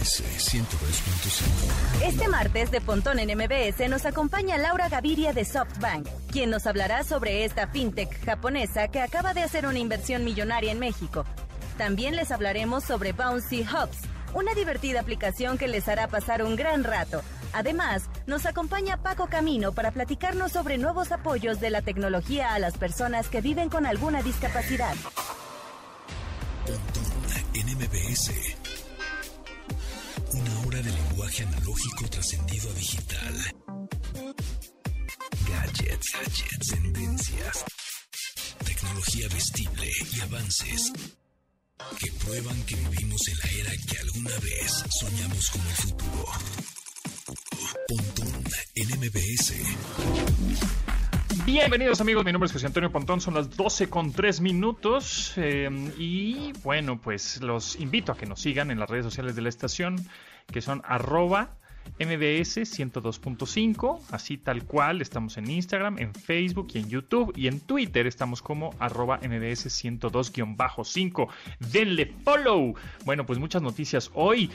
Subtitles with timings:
[0.00, 2.06] MBS 102.5.
[2.06, 7.04] Este martes de Pontón en MBS nos acompaña Laura Gaviria de SoftBank, quien nos hablará
[7.04, 11.26] sobre esta fintech japonesa que acaba de hacer una inversión millonaria en México.
[11.76, 13.98] También les hablaremos sobre Bouncy Hubs,
[14.32, 17.22] una divertida aplicación que les hará pasar un gran rato.
[17.52, 22.78] Además, nos acompaña Paco Camino para platicarnos sobre nuevos apoyos de la tecnología a las
[22.78, 24.94] personas que viven con alguna discapacidad.
[26.64, 27.10] Pontón
[27.52, 28.59] en MBS.
[30.80, 33.34] Una hora de lenguaje analógico trascendido a digital.
[35.46, 37.64] Gadgets, gadgets, tendencias.
[38.64, 40.92] Tecnología vestible y avances
[41.98, 46.24] que prueban que vivimos en la era que alguna vez soñamos como el futuro.
[47.86, 48.44] Pontón
[48.76, 49.52] en MBS.
[51.44, 55.68] Bienvenidos amigos, mi nombre es José Antonio Pontón, son las 12 con 3 minutos eh,
[55.98, 59.48] y bueno, pues los invito a que nos sigan en las redes sociales de la
[59.48, 59.96] estación,
[60.50, 61.56] que son arroba
[61.98, 67.60] MBS 102.5, así tal cual, estamos en Instagram, en Facebook y en YouTube y en
[67.60, 71.28] Twitter estamos como arroba MBS 102-5.
[71.58, 72.74] Denle follow.
[73.04, 74.50] Bueno, pues muchas noticias hoy.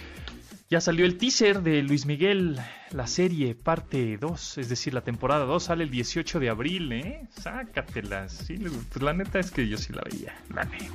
[0.67, 5.45] Ya salió el teaser de Luis Miguel, la serie parte 2, es decir, la temporada
[5.45, 7.27] 2 sale el 18 de abril, ¿eh?
[7.29, 8.47] Sácatelas.
[8.47, 10.85] Pues la neta es que yo sí la veía, la neta.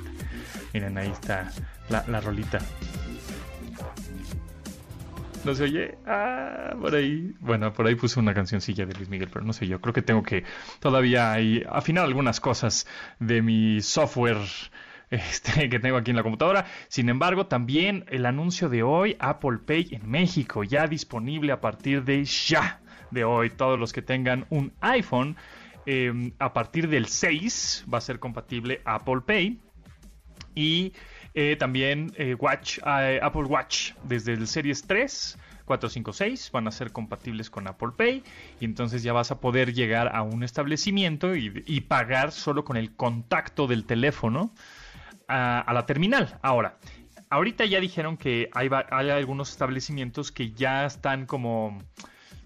[0.73, 1.49] Miren, ahí está
[1.87, 2.59] la, la rolita.
[5.43, 5.97] ¿No se oye?
[6.05, 7.33] Ah, por ahí.
[7.39, 9.81] Bueno, por ahí puse una cancioncilla de Luis Miguel, pero no sé yo.
[9.81, 10.43] Creo que tengo que
[10.79, 12.85] todavía ahí afinar algunas cosas
[13.19, 14.37] de mi software
[15.09, 16.65] este, que tengo aquí en la computadora.
[16.89, 22.03] Sin embargo, también el anuncio de hoy, Apple Pay en México, ya disponible a partir
[22.03, 23.49] de ya de hoy.
[23.49, 25.37] Todos los que tengan un iPhone,
[25.87, 29.59] eh, a partir del 6 va a ser compatible Apple Pay.
[30.53, 30.93] Y
[31.33, 35.37] eh, también eh, Watch, eh, Apple Watch desde el Series 3.
[35.65, 38.23] 4, 5, 6 van a ser compatibles con Apple Pay
[38.59, 42.93] y entonces ya vas a poder llegar a un establecimiento y, pagar solo con el
[42.93, 44.53] contacto del teléfono
[45.29, 46.37] a, la terminal.
[46.41, 46.77] Ahora,
[47.29, 48.69] ahorita ya dijeron que hay
[49.11, 51.77] algunos establecimientos que ya están como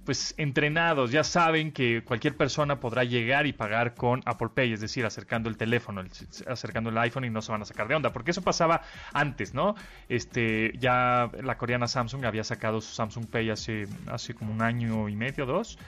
[0.05, 4.79] pues entrenados, ya saben que cualquier persona podrá llegar y pagar con Apple Pay, es
[4.79, 6.09] decir, acercando el teléfono, el,
[6.47, 8.81] acercando el iPhone y no se van a sacar de onda, porque eso pasaba
[9.13, 9.75] antes, ¿no?
[10.07, 15.09] Este, ya la coreana Samsung había sacado su Samsung Pay hace, hace como un año
[15.09, 15.79] y medio, dos,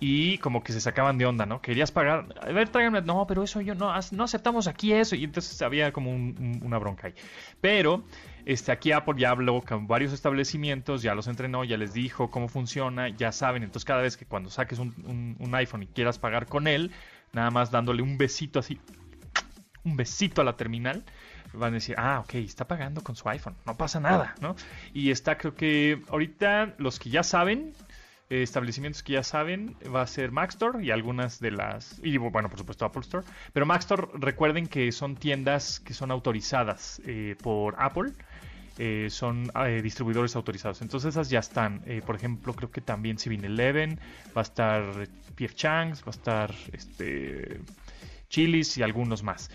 [0.00, 1.60] y como que se sacaban de onda, ¿no?
[1.60, 5.24] Querías pagar, a ver, tráigame, no, pero eso yo no, no aceptamos aquí eso, y
[5.24, 7.14] entonces había como un, una bronca ahí.
[7.60, 8.04] Pero
[8.46, 12.48] este, aquí Apple ya habló con varios establecimientos, ya los entrenó, ya les dijo cómo
[12.48, 13.64] funciona, ya saben.
[13.64, 16.92] Entonces, cada vez que cuando saques un, un, un, iPhone y quieras pagar con él,
[17.32, 18.80] nada más dándole un besito así,
[19.82, 21.04] un besito a la terminal,
[21.54, 24.54] van a decir, ah, ok, está pagando con su iPhone, no pasa nada, ¿no?
[24.94, 27.72] Y está, creo que ahorita los que ya saben,
[28.28, 32.48] eh, establecimientos que ya saben va a ser Maxstore y algunas de las y bueno
[32.48, 37.76] por supuesto Apple Store pero Maxstore recuerden que son tiendas que son autorizadas eh, por
[37.78, 38.12] Apple
[38.78, 39.50] eh, son
[39.82, 40.82] distribuidores autorizados.
[40.82, 41.82] Entonces esas ya están.
[42.04, 43.98] Por ejemplo, creo que también 7-Eleven,
[44.36, 44.82] va a estar
[45.34, 47.62] PF Chang's, va a estar este,
[48.28, 49.50] Chili's y algunos más.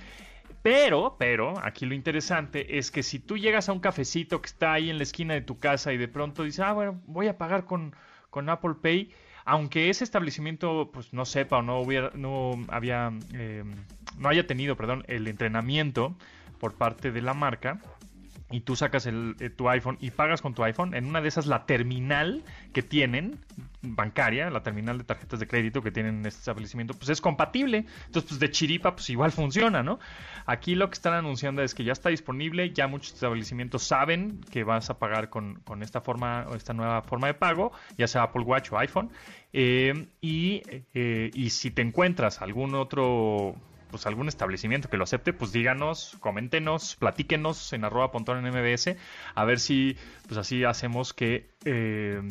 [0.61, 4.73] Pero, pero, aquí lo interesante es que si tú llegas a un cafecito que está
[4.73, 7.37] ahí en la esquina de tu casa y de pronto dices, ah, bueno, voy a
[7.37, 7.95] pagar con,
[8.31, 9.11] con Apple Pay,
[9.45, 13.63] aunque ese establecimiento pues no sepa o no hubiera, no había, eh,
[14.17, 16.15] no haya tenido, perdón, el entrenamiento
[16.59, 17.79] por parte de la marca,
[18.51, 21.28] y tú sacas el, eh, tu iPhone y pagas con tu iPhone, en una de
[21.28, 23.39] esas la terminal que tienen
[23.81, 27.85] bancaria, la terminal de tarjetas de crédito que tienen en este establecimiento, pues es compatible.
[28.06, 30.00] Entonces, pues de chiripa, pues igual funciona, ¿no?
[30.45, 34.63] Aquí lo que están anunciando es que ya está disponible, ya muchos establecimientos saben que
[34.63, 38.23] vas a pagar con, con esta forma o esta nueva forma de pago, ya sea
[38.23, 39.09] Apple Watch o iPhone.
[39.53, 40.61] Eh, y,
[40.94, 43.56] eh, y si te encuentras algún otro
[43.91, 48.96] pues algún establecimiento que lo acepte, pues díganos, coméntenos, platíquenos en arroba pontón en MBS,
[49.35, 49.97] a ver si
[50.28, 52.22] pues así hacemos que eh,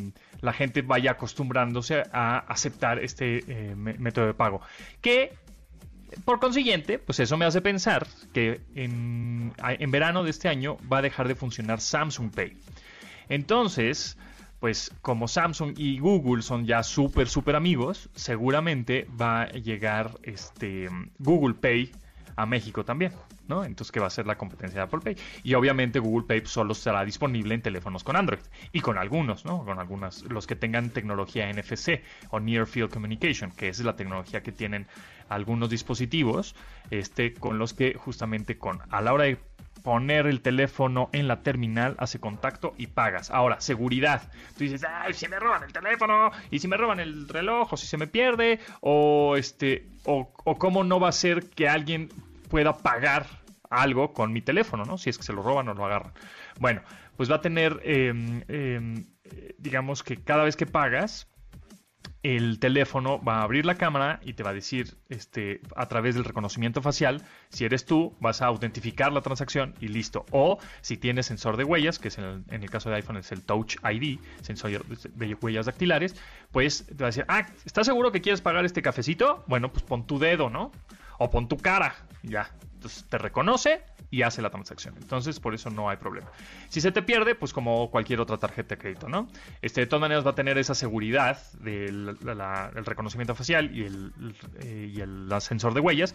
[0.40, 4.60] la gente vaya acostumbrándose a aceptar este eh, método de pago.
[5.00, 5.34] Que
[6.24, 10.98] por consiguiente, pues eso me hace pensar que en, en verano de este año va
[10.98, 12.56] a dejar de funcionar Samsung Pay.
[13.28, 14.18] Entonces,
[14.60, 20.88] pues como Samsung y Google son ya súper, súper amigos, seguramente va a llegar este
[21.18, 21.90] Google Pay
[22.36, 23.12] a México también,
[23.48, 23.64] ¿no?
[23.64, 25.16] Entonces, ¿qué va a ser la competencia de Apple Pay?
[25.42, 28.40] Y obviamente Google Pay solo estará disponible en teléfonos con Android
[28.72, 29.64] y con algunos, ¿no?
[29.64, 34.42] Con algunas, los que tengan tecnología NFC o Near Field Communication, que es la tecnología
[34.42, 34.86] que tienen
[35.28, 36.54] algunos dispositivos,
[36.90, 39.38] este, con los que justamente con, a la hora de
[39.82, 43.30] poner el teléfono en la terminal, hace contacto y pagas.
[43.30, 44.22] Ahora, seguridad.
[44.56, 47.76] Tú dices, ay, si me roban el teléfono, y si me roban el reloj, o
[47.76, 52.08] si se me pierde, o este, o, cómo no va a ser que alguien
[52.48, 53.26] pueda pagar
[53.70, 54.98] algo con mi teléfono, ¿no?
[54.98, 56.12] Si es que se lo roban o lo agarran.
[56.58, 56.82] Bueno,
[57.16, 59.06] pues va a tener, em, em,
[59.58, 61.29] digamos que cada vez que pagas,
[62.22, 66.14] el teléfono va a abrir la cámara y te va a decir este, a través
[66.14, 70.26] del reconocimiento facial, si eres tú, vas a autentificar la transacción y listo.
[70.30, 73.42] O si tienes sensor de huellas, que es en el, caso de iPhone es el
[73.42, 76.14] Touch ID, sensor de huellas dactilares,
[76.52, 79.42] pues te va a decir, ah, ¿estás seguro que quieres pagar este cafecito?
[79.46, 80.72] Bueno, pues pon tu dedo, ¿no?
[81.18, 82.50] O pon tu cara, ya.
[82.80, 84.94] Entonces te reconoce y hace la transacción.
[84.96, 86.28] Entonces, por eso no hay problema.
[86.70, 89.28] Si se te pierde, pues como cualquier otra tarjeta de crédito, ¿no?
[89.60, 92.16] Este, de todas maneras va a tener esa seguridad del
[92.86, 94.12] reconocimiento facial y el,
[94.60, 96.14] eh, y el ascensor de huellas.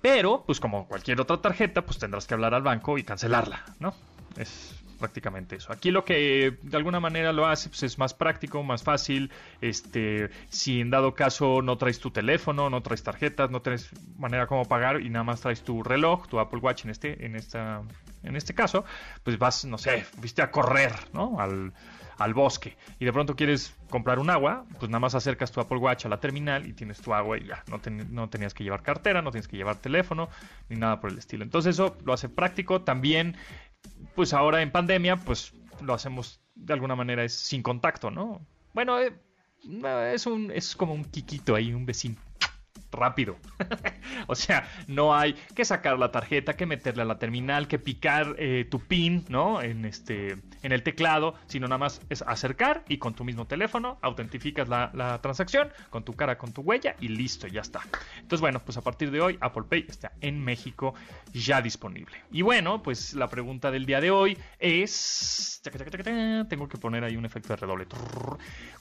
[0.00, 3.92] Pero, pues como cualquier otra tarjeta, pues tendrás que hablar al banco y cancelarla, ¿no?
[4.38, 5.72] Es prácticamente eso.
[5.72, 9.30] Aquí lo que de alguna manera lo hace pues, es más práctico, más fácil.
[9.60, 14.46] Este, si en dado caso no traes tu teléfono, no traes tarjetas, no tienes manera
[14.46, 17.82] como pagar y nada más traes tu reloj, tu Apple Watch en este, en esta,
[18.22, 18.84] en este caso,
[19.22, 21.40] pues vas, no sé, viste a correr, ¿no?
[21.40, 21.72] Al,
[22.18, 25.78] al bosque y de pronto quieres comprar un agua, pues nada más acercas tu Apple
[25.78, 27.80] Watch a la terminal y tienes tu agua y ya, no,
[28.10, 30.28] no tenías que llevar cartera, no tienes que llevar teléfono
[30.68, 31.44] ni nada por el estilo.
[31.44, 32.82] Entonces eso lo hace práctico.
[32.82, 33.36] También
[34.14, 38.44] pues ahora en pandemia, pues lo hacemos de alguna manera es sin contacto, ¿no?
[38.74, 39.12] Bueno, eh,
[40.12, 42.16] es un es como un quiquito ahí, un vecino
[42.90, 43.36] rápido.
[44.26, 48.34] o sea, no hay que sacar la tarjeta, que meterla a la terminal, que picar
[48.38, 49.62] eh, tu pin, ¿no?
[49.62, 53.98] En este, en el teclado, sino nada más es acercar y con tu mismo teléfono
[54.02, 57.80] autentificas la, la, transacción con tu cara, con tu huella y listo, ya está.
[58.16, 60.94] Entonces, bueno, pues a partir de hoy Apple Pay está en México
[61.32, 62.16] ya disponible.
[62.30, 65.60] Y bueno, pues la pregunta del día de hoy es,
[66.48, 67.86] tengo que poner ahí un efecto de redoble.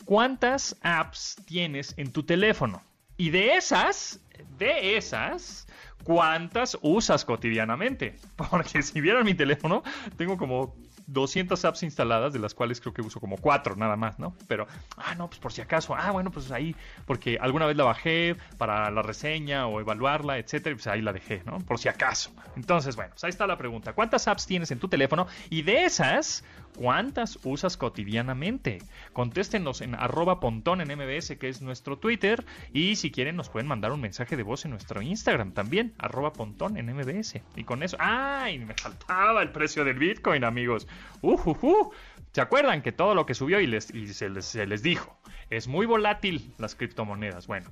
[0.05, 2.81] ¿Cuántas apps tienes en tu teléfono?
[3.17, 4.21] Y de esas,
[4.57, 5.67] de esas,
[6.03, 8.15] ¿cuántas usas cotidianamente?
[8.49, 9.83] Porque si vieran mi teléfono,
[10.17, 10.75] tengo como
[11.07, 14.35] 200 apps instaladas, de las cuales creo que uso como 4 nada más, ¿no?
[14.47, 14.67] Pero,
[14.97, 16.75] ah, no, pues por si acaso, ah, bueno, pues ahí,
[17.05, 21.13] porque alguna vez la bajé para la reseña o evaluarla, etcétera, y pues ahí la
[21.13, 21.59] dejé, ¿no?
[21.59, 22.31] Por si acaso.
[22.55, 23.93] Entonces, bueno, pues ahí está la pregunta.
[23.93, 25.27] ¿Cuántas apps tienes en tu teléfono?
[25.49, 26.43] Y de esas,
[26.75, 28.79] ¿Cuántas usas cotidianamente?
[29.13, 32.45] Contéstenos en arroba pontón en MBS, que es nuestro Twitter.
[32.73, 36.33] Y si quieren, nos pueden mandar un mensaje de voz en nuestro Instagram también, arroba
[36.33, 37.41] pontón en MBS.
[37.55, 38.59] Y con eso, ¡ay!
[38.59, 40.87] Me faltaba el precio del Bitcoin, amigos.
[41.21, 41.91] ¡Uh, uh, uh!
[42.31, 45.17] ¿Se acuerdan que todo lo que subió y, les, se, les, se les dijo?
[45.49, 47.47] Es muy volátil las criptomonedas.
[47.47, 47.71] Bueno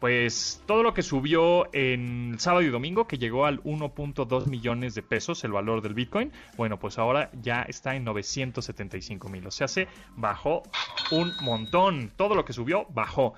[0.00, 5.02] pues todo lo que subió en sábado y domingo, que llegó al 1.2 millones de
[5.02, 9.46] pesos el valor del Bitcoin, bueno, pues ahora ya está en 975 mil.
[9.46, 10.62] O sea, se bajó
[11.10, 12.12] un montón.
[12.16, 13.34] Todo lo que subió bajó.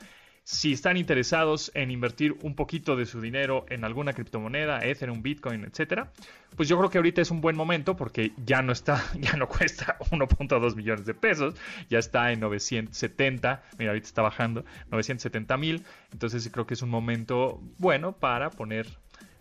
[0.48, 5.64] Si están interesados en invertir un poquito de su dinero en alguna criptomoneda, Ethereum, Bitcoin,
[5.64, 6.12] etcétera,
[6.54, 9.48] pues yo creo que ahorita es un buen momento porque ya no está, ya no
[9.48, 11.56] cuesta 1.2 millones de pesos,
[11.90, 16.90] ya está en 970, mira, ahorita está bajando, 970 mil, entonces creo que es un
[16.90, 18.86] momento bueno para poner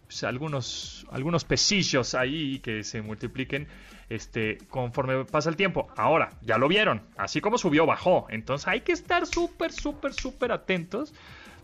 [0.08, 3.68] pues, algunos, algunos pesillos ahí que se multipliquen
[4.10, 5.88] este, conforme pasa el tiempo.
[5.96, 8.28] Ahora, ya lo vieron, así como subió, bajó.
[8.30, 11.14] Entonces hay que estar súper, súper, súper atentos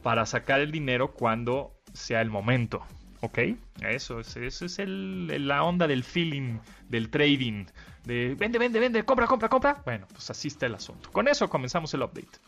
[0.02, 2.84] para sacar el dinero cuando sea el momento.
[3.22, 3.38] ¿Ok?
[3.82, 6.58] Eso es, eso es el, la onda del feeling,
[6.90, 7.66] del trading,
[8.04, 9.82] de vende, vende, vende, compra, compra, compra.
[9.86, 11.12] Bueno, pues así está el asunto.
[11.12, 12.40] Con eso comenzamos el update.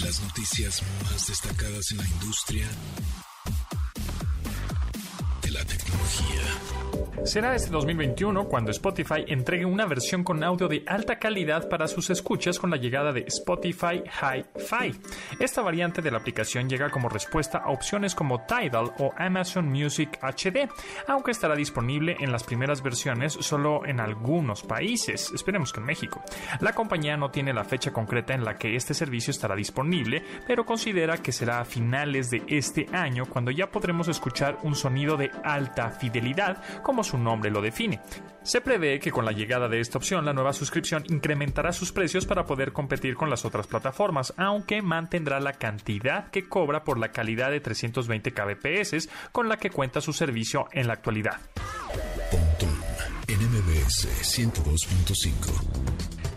[0.00, 2.66] Las noticias más destacadas en la industria
[5.68, 6.77] de la tecnología.
[7.24, 12.10] Será este 2021 cuando Spotify entregue una versión con audio de alta calidad para sus
[12.10, 14.98] escuchas con la llegada de Spotify Hi-Fi.
[15.38, 20.18] Esta variante de la aplicación llega como respuesta a opciones como Tidal o Amazon Music
[20.22, 20.68] HD,
[21.06, 26.22] aunque estará disponible en las primeras versiones solo en algunos países, esperemos que en México.
[26.60, 30.64] La compañía no tiene la fecha concreta en la que este servicio estará disponible, pero
[30.64, 35.30] considera que será a finales de este año cuando ya podremos escuchar un sonido de
[35.44, 38.00] alta fidelidad como su nombre lo define.
[38.42, 42.26] Se prevé que con la llegada de esta opción la nueva suscripción incrementará sus precios
[42.26, 47.10] para poder competir con las otras plataformas, aunque mantendrá la cantidad que cobra por la
[47.12, 51.40] calidad de 320 kbps con la que cuenta su servicio en la actualidad.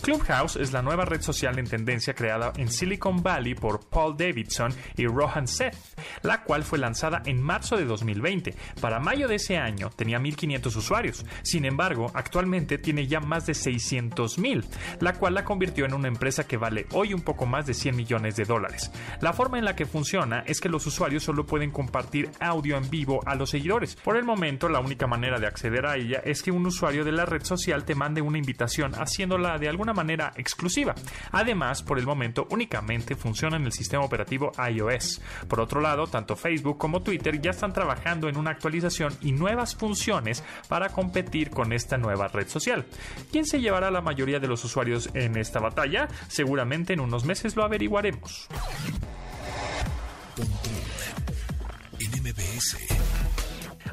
[0.01, 4.73] Clubhouse es la nueva red social en tendencia creada en Silicon Valley por Paul Davidson
[4.97, 5.77] y Rohan Seth,
[6.23, 8.55] la cual fue lanzada en marzo de 2020.
[8.81, 13.53] Para mayo de ese año tenía 1.500 usuarios, sin embargo, actualmente tiene ya más de
[13.53, 14.65] 600.000,
[14.99, 17.95] la cual la convirtió en una empresa que vale hoy un poco más de 100
[17.95, 18.91] millones de dólares.
[19.21, 22.89] La forma en la que funciona es que los usuarios solo pueden compartir audio en
[22.89, 23.95] vivo a los seguidores.
[23.95, 27.11] Por el momento, la única manera de acceder a ella es que un usuario de
[27.11, 30.95] la red social te mande una invitación haciéndola de alguna manera exclusiva.
[31.31, 35.21] Además, por el momento únicamente funciona en el sistema operativo iOS.
[35.47, 39.75] Por otro lado, tanto Facebook como Twitter ya están trabajando en una actualización y nuevas
[39.75, 42.85] funciones para competir con esta nueva red social.
[43.31, 46.07] ¿Quién se llevará la mayoría de los usuarios en esta batalla?
[46.27, 48.47] Seguramente en unos meses lo averiguaremos.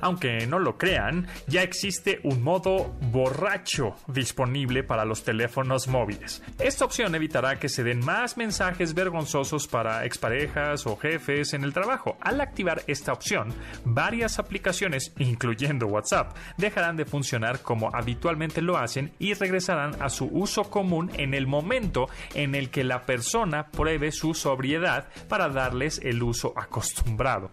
[0.01, 6.43] Aunque no lo crean, ya existe un modo borracho disponible para los teléfonos móviles.
[6.59, 11.73] Esta opción evitará que se den más mensajes vergonzosos para exparejas o jefes en el
[11.73, 12.17] trabajo.
[12.21, 13.53] Al activar esta opción,
[13.85, 20.27] varias aplicaciones, incluyendo WhatsApp, dejarán de funcionar como habitualmente lo hacen y regresarán a su
[20.27, 26.01] uso común en el momento en el que la persona pruebe su sobriedad para darles
[26.03, 27.51] el uso acostumbrado.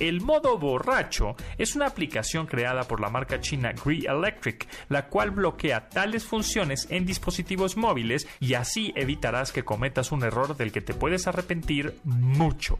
[0.00, 5.30] El modo borracho es una aplicación creada por la marca china Gree Electric, la cual
[5.30, 10.80] bloquea tales funciones en dispositivos móviles y así evitarás que cometas un error del que
[10.80, 12.78] te puedes arrepentir mucho.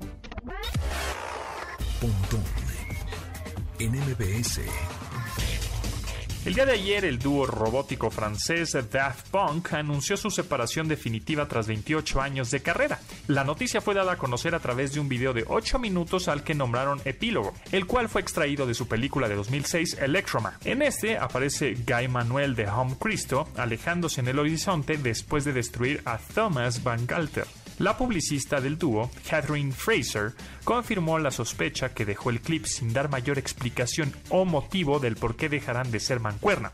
[6.45, 11.69] El día de ayer, el dúo robótico francés Daft Punk anunció su separación definitiva tras
[11.69, 12.99] 28 años de carrera.
[13.29, 16.43] La noticia fue dada a conocer a través de un video de 8 minutos al
[16.43, 20.59] que nombraron Epílogo, el cual fue extraído de su película de 2006 Electroma.
[20.65, 26.03] En este aparece Guy Manuel de Home Cristo alejándose en el horizonte después de destruir
[26.07, 27.47] a Thomas Van Galter.
[27.79, 30.33] La publicista del dúo, Catherine Fraser,
[30.65, 35.37] confirmó la sospecha que dejó el clip sin dar mayor explicación o motivo del por
[35.37, 36.73] qué dejarán de ser mancuerna.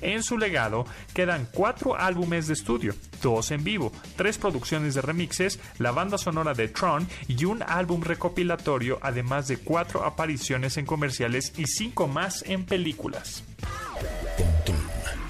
[0.00, 5.58] En su legado quedan cuatro álbumes de estudio, dos en vivo, tres producciones de remixes,
[5.78, 11.52] la banda sonora de Tron y un álbum recopilatorio, además de cuatro apariciones en comerciales
[11.56, 13.42] y cinco más en películas.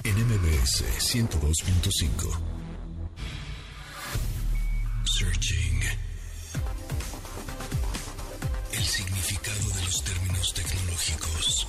[0.05, 2.56] MBS 102.5.
[5.19, 5.81] Searching.
[8.71, 11.67] El significado de los términos tecnológicos.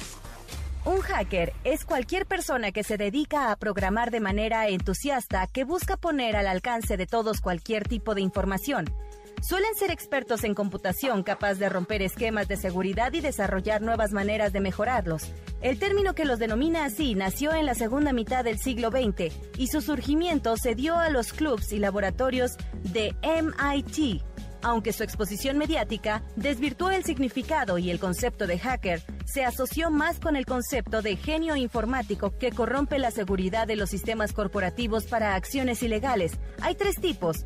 [0.84, 5.96] Un hacker es cualquier persona que se dedica a programar de manera entusiasta que busca
[5.96, 8.94] poner al alcance de todos cualquier tipo de información.
[9.42, 14.52] Suelen ser expertos en computación capaz de romper esquemas de seguridad y desarrollar nuevas maneras
[14.52, 15.32] de mejorarlos.
[15.62, 19.68] El término que los denomina así nació en la segunda mitad del siglo XX y
[19.68, 24.22] su surgimiento se dio a los clubs y laboratorios de MIT,
[24.68, 30.20] aunque su exposición mediática desvirtuó el significado y el concepto de hacker, se asoció más
[30.20, 35.36] con el concepto de genio informático que corrompe la seguridad de los sistemas corporativos para
[35.36, 36.34] acciones ilegales.
[36.60, 37.46] Hay tres tipos.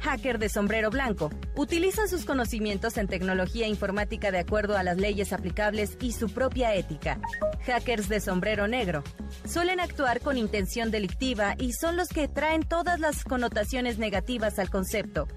[0.00, 1.30] Hacker de sombrero blanco.
[1.56, 6.74] Utilizan sus conocimientos en tecnología informática de acuerdo a las leyes aplicables y su propia
[6.74, 7.20] ética.
[7.66, 9.04] Hackers de sombrero negro.
[9.44, 14.70] Suelen actuar con intención delictiva y son los que traen todas las connotaciones negativas al
[14.70, 15.28] concepto.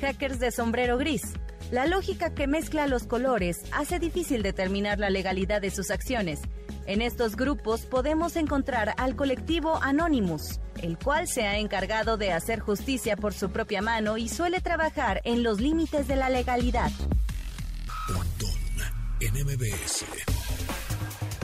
[0.00, 1.22] Hackers de sombrero gris.
[1.70, 6.40] La lógica que mezcla los colores hace difícil determinar la legalidad de sus acciones.
[6.86, 12.60] En estos grupos podemos encontrar al colectivo Anonymous, el cual se ha encargado de hacer
[12.60, 16.90] justicia por su propia mano y suele trabajar en los límites de la legalidad.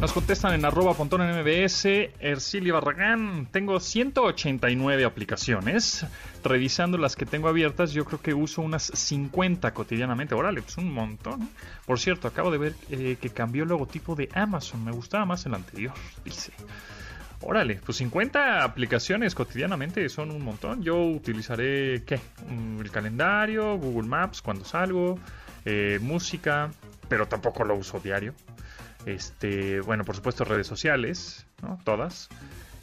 [0.01, 1.87] Nos contestan en arroba pontón en MBS,
[2.19, 3.47] Ercilia Barragán.
[3.51, 6.05] Tengo 189 aplicaciones.
[6.43, 10.35] Revisando las que tengo abiertas, yo creo que uso unas 50 cotidianamente.
[10.35, 11.49] Órale, pues un montón.
[11.87, 14.85] Por cierto, acabo de ver eh, que cambió el logotipo de Amazon.
[14.85, 16.53] Me gustaba más el anterior, dice.
[17.41, 20.83] Órale, pues 50 aplicaciones cotidianamente son un montón.
[20.83, 22.19] Yo utilizaré, ¿qué?
[22.81, 25.19] El calendario, Google Maps cuando salgo,
[25.65, 26.71] eh, música,
[27.09, 28.35] pero tampoco lo uso diario.
[29.07, 31.79] Este, bueno, por supuesto redes sociales, ¿no?
[31.85, 32.29] Todas.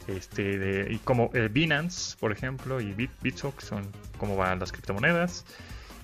[0.08, 3.88] Este, de, y como el Binance, por ejemplo, y Bit, Bitso, que son
[4.18, 5.44] como van las criptomonedas.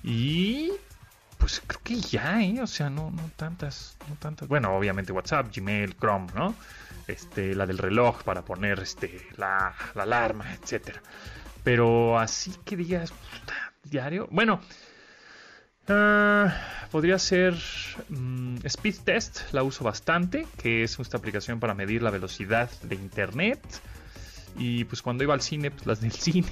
[0.03, 0.71] Y
[1.37, 2.61] pues creo que ya, ¿eh?
[2.61, 4.47] O sea, no, no tantas, no tantas.
[4.47, 6.55] Bueno, obviamente WhatsApp, Gmail, Chrome, ¿no?
[7.07, 11.01] Este, la del reloj para poner este, la, la alarma, etcétera.
[11.63, 13.13] Pero así que digas,
[13.83, 14.27] diario.
[14.31, 14.61] Bueno,
[15.89, 16.53] Ah,
[16.91, 17.55] podría ser
[18.09, 22.95] mm, Speed Test, la uso bastante, que es esta aplicación para medir la velocidad de
[22.95, 23.59] Internet.
[24.57, 26.51] Y pues cuando iba al cine, pues las del cine.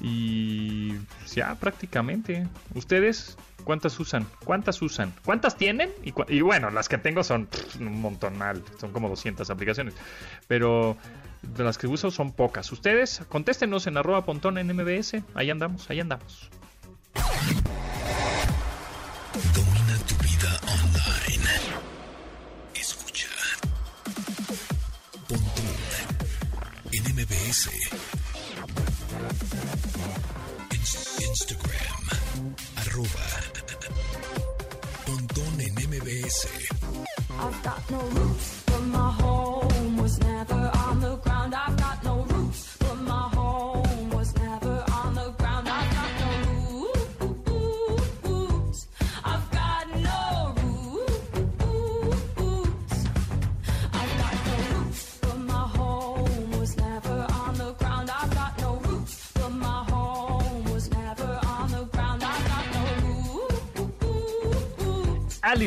[0.00, 2.46] y pues, ya prácticamente.
[2.74, 4.26] ¿Ustedes cuántas usan?
[4.44, 5.12] ¿Cuántas usan?
[5.24, 5.90] ¿Cuántas tienen?
[6.02, 7.48] Y, bueno, las que tengo son
[7.78, 8.62] un montonal.
[8.80, 9.94] Son como 200 aplicaciones.
[10.46, 10.96] Pero
[11.42, 12.72] de las que uso son pocas.
[12.72, 15.22] Ustedes, contéstenos en arroba pontón en MBS.
[15.34, 16.48] Ahí andamos, ahí andamos.
[19.54, 21.48] Domina tu vida online.
[22.74, 23.28] Escucha.
[25.28, 25.76] Pontón
[26.92, 27.70] en MBS.
[31.20, 32.04] Instagram.
[32.76, 33.26] Arroba.
[35.06, 36.48] Pontón en MBS.
[37.40, 39.57] I've got no roots, but my home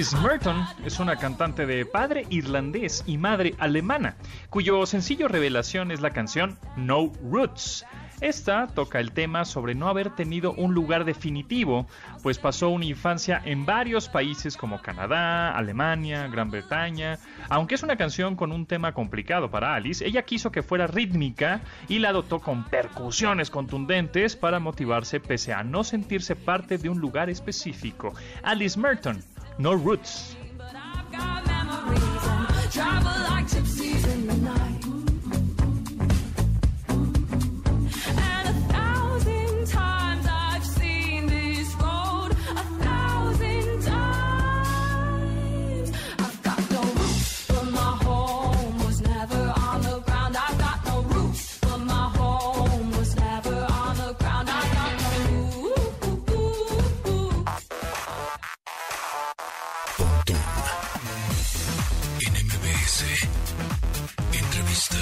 [0.01, 4.15] Alice Merton es una cantante de padre irlandés y madre alemana,
[4.49, 7.85] cuyo sencillo revelación es la canción No Roots.
[8.19, 11.87] Esta toca el tema sobre no haber tenido un lugar definitivo,
[12.23, 17.19] pues pasó una infancia en varios países como Canadá, Alemania, Gran Bretaña.
[17.49, 21.61] Aunque es una canción con un tema complicado para Alice, ella quiso que fuera rítmica
[21.87, 26.99] y la dotó con percusiones contundentes para motivarse pese a no sentirse parte de un
[26.99, 28.13] lugar específico.
[28.43, 29.23] Alice Merton,
[29.57, 30.35] No Roots.
[62.91, 63.27] MBS.
[64.33, 64.97] Entrevista.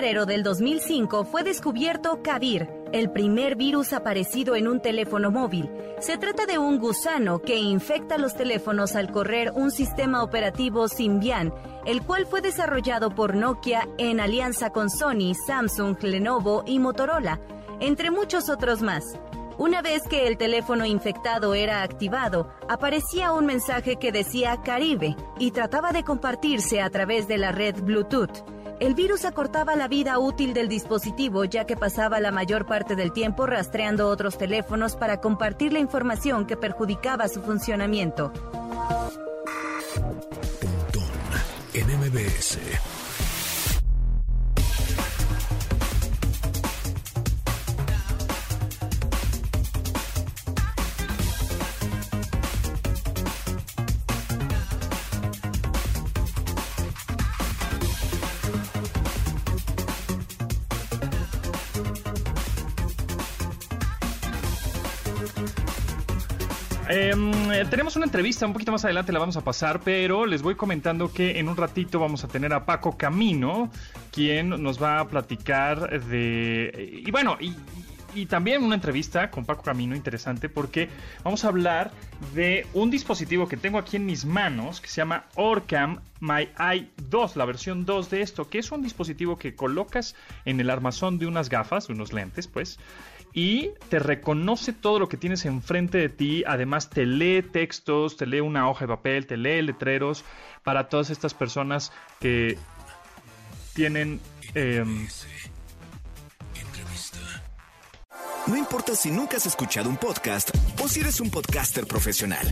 [0.00, 5.70] Febrero del 2005 fue descubierto Kabir, el primer virus aparecido en un teléfono móvil.
[5.98, 11.52] Se trata de un gusano que infecta los teléfonos al correr un sistema operativo Symbian,
[11.84, 17.38] el cual fue desarrollado por Nokia en alianza con Sony, Samsung, Lenovo y Motorola,
[17.78, 19.04] entre muchos otros más.
[19.58, 25.50] Una vez que el teléfono infectado era activado, aparecía un mensaje que decía Caribe y
[25.50, 28.59] trataba de compartirse a través de la red Bluetooth.
[28.80, 33.12] El virus acortaba la vida útil del dispositivo ya que pasaba la mayor parte del
[33.12, 38.32] tiempo rastreando otros teléfonos para compartir la información que perjudicaba su funcionamiento.
[66.90, 70.56] Eh, tenemos una entrevista un poquito más adelante, la vamos a pasar, pero les voy
[70.56, 73.70] comentando que en un ratito vamos a tener a Paco Camino,
[74.10, 77.02] quien nos va a platicar de...
[77.06, 77.54] Y bueno, y,
[78.14, 80.88] y también una entrevista con Paco Camino interesante porque
[81.22, 81.92] vamos a hablar
[82.34, 86.90] de un dispositivo que tengo aquí en mis manos que se llama Orcam My Eye
[87.08, 91.18] 2, la versión 2 de esto, que es un dispositivo que colocas en el armazón
[91.18, 92.78] de unas gafas, de unos lentes, pues,
[93.32, 96.44] y te reconoce todo lo que tienes enfrente de ti.
[96.46, 100.24] Además, te lee textos, te lee una hoja de papel, te lee letreros
[100.64, 102.58] para todas estas personas que
[103.74, 104.20] tienen.
[104.54, 105.06] Em,
[108.46, 110.50] no importa si nunca has escuchado un podcast
[110.82, 112.46] o si eres un podcaster profesional.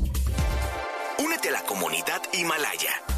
[1.19, 3.18] Únete a la comunidad Himalaya.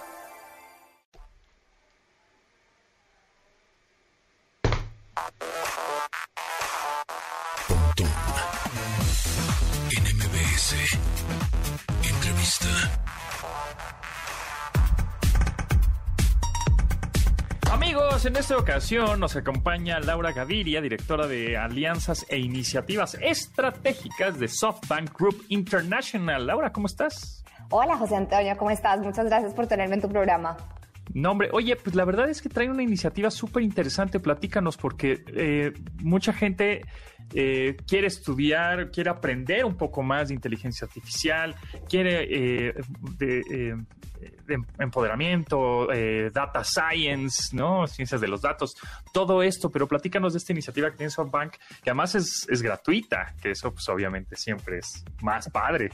[18.21, 24.47] Amigos, en esta ocasión nos acompaña Laura Gaviria, directora de Alianzas e Iniciativas Estratégicas de
[24.47, 26.45] SoftBank Group International.
[26.45, 27.43] Laura, ¿cómo estás?
[27.71, 28.99] Hola José Antonio, ¿cómo estás?
[28.99, 30.55] Muchas gracias por tenerme en tu programa.
[31.13, 34.19] No, hombre, oye, pues la verdad es que traen una iniciativa súper interesante.
[34.19, 36.83] Platícanos, porque eh, mucha gente
[37.33, 41.55] eh, quiere estudiar, quiere aprender un poco más de inteligencia artificial,
[41.89, 42.73] quiere eh,
[43.17, 43.75] de, eh,
[44.45, 47.87] de empoderamiento, eh, data science, ¿no?
[47.87, 48.75] Ciencias de los datos,
[49.13, 51.53] todo esto, pero platícanos de esta iniciativa que tiene SoftBank,
[51.83, 55.89] que además es, es gratuita, que eso pues obviamente siempre es más padre.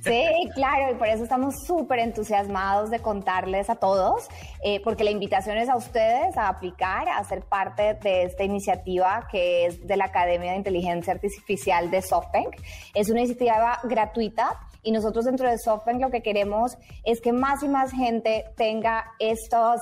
[0.00, 4.28] Sí, claro, y por eso estamos súper entusiasmados de contarles a todos,
[4.64, 9.26] eh, porque la invitación es a ustedes a aplicar, a ser parte de esta iniciativa
[9.30, 12.56] que es de la Academia de Inteligencia Artificial de SoftBank.
[12.94, 17.62] Es una iniciativa gratuita y nosotros dentro de SoftBank lo que queremos es que más
[17.62, 19.80] y más gente tenga estos,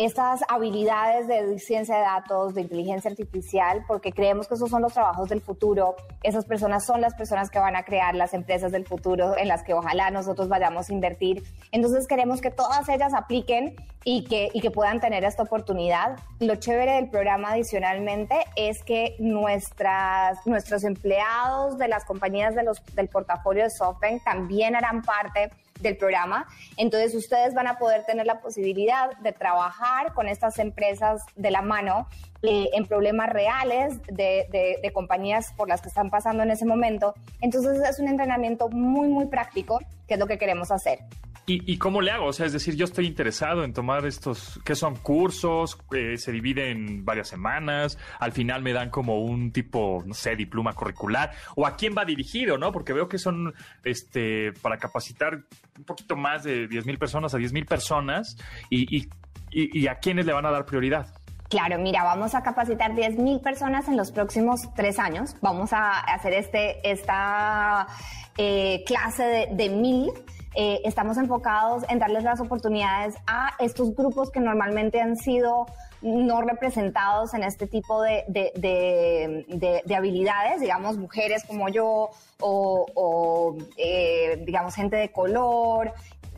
[0.00, 4.94] estas habilidades de ciencia de datos, de inteligencia artificial, porque creemos que esos son los
[4.94, 5.94] trabajos del futuro.
[6.22, 9.62] Esas personas son las personas que van a crear las empresas del futuro en las
[9.62, 11.42] que ojalá nosotros vayamos a invertir.
[11.70, 16.18] Entonces queremos que todas ellas apliquen y que, y que puedan tener esta oportunidad.
[16.38, 22.82] Lo chévere del programa adicionalmente es que nuestras, nuestros empleados de las compañías de los,
[22.94, 25.50] del portafolio de SoftBank también harán parte
[25.80, 26.46] del programa.
[26.76, 31.62] Entonces ustedes van a poder tener la posibilidad de trabajar con estas empresas de la
[31.62, 32.08] mano
[32.42, 36.64] eh, en problemas reales de, de, de compañías por las que están pasando en ese
[36.64, 37.14] momento.
[37.40, 41.00] Entonces es un entrenamiento muy, muy práctico, que es lo que queremos hacer.
[41.46, 42.26] ¿Y, ¿Y, cómo le hago?
[42.26, 46.30] O sea, es decir, yo estoy interesado en tomar estos, que son cursos, eh, se
[46.30, 51.32] divide en varias semanas, al final me dan como un tipo, no sé, diploma curricular,
[51.56, 52.70] o a quién va dirigido, ¿no?
[52.70, 55.40] Porque veo que son, este, para capacitar
[55.76, 58.36] un poquito más de 10 mil personas a 10 mil personas,
[58.68, 59.08] y, y,
[59.50, 61.08] y, a quiénes le van a dar prioridad.
[61.50, 65.34] Claro, mira, vamos a capacitar 10.000 personas en los próximos tres años.
[65.40, 67.88] Vamos a hacer este, esta
[68.38, 70.12] eh, clase de, de mil.
[70.54, 75.66] Eh, estamos enfocados en darles las oportunidades a estos grupos que normalmente han sido
[76.02, 78.52] no representados en este tipo de, de,
[79.48, 82.10] de, de habilidades, digamos, mujeres como yo
[82.40, 85.92] o, o eh, digamos, gente de color,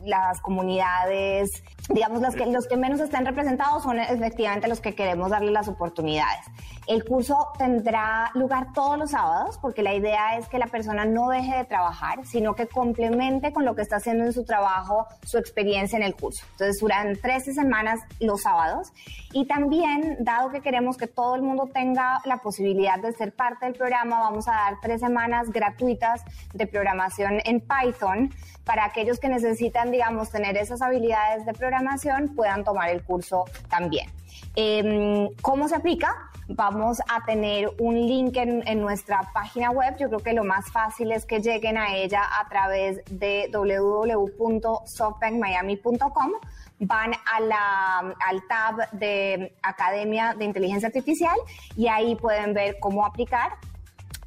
[0.05, 1.49] las comunidades,
[1.89, 5.67] digamos, los que, los que menos están representados son efectivamente los que queremos darle las
[5.67, 6.45] oportunidades.
[6.87, 11.29] El curso tendrá lugar todos los sábados porque la idea es que la persona no
[11.29, 15.37] deje de trabajar, sino que complemente con lo que está haciendo en su trabajo su
[15.37, 16.45] experiencia en el curso.
[16.51, 18.91] Entonces, duran 13 semanas los sábados
[19.31, 23.65] y también, dado que queremos que todo el mundo tenga la posibilidad de ser parte
[23.65, 26.21] del programa, vamos a dar tres semanas gratuitas
[26.53, 28.29] de programación en Python
[28.63, 34.09] para aquellos que necesitan, digamos, tener esas habilidades de programación, puedan tomar el curso también.
[34.55, 36.13] Eh, ¿Cómo se aplica?
[36.49, 39.95] Vamos a tener un link en, en, nuestra página web.
[39.97, 46.31] Yo creo que lo más fácil es que lleguen a ella a través de www.softbankmiami.com.
[46.79, 51.37] Van a la, al tab de Academia de Inteligencia Artificial
[51.77, 53.53] y ahí pueden ver cómo aplicar.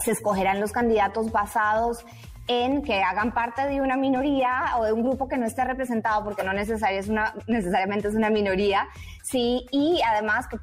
[0.03, 2.07] Se escogerán los candidatos basados
[2.49, 6.23] en que hagan parte de una minoría o de un grupo que no esté representado,
[6.25, 8.89] porque no es una, necesariamente es una minoría,
[9.23, 10.59] sí, y además que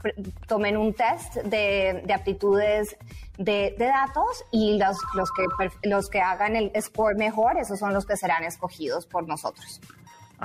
[0.48, 2.96] tomen un test de, de aptitudes
[3.38, 7.94] de, de, datos y los, los, que, los que hagan el score mejor, esos son
[7.94, 9.82] los que serán escogidos por nosotros.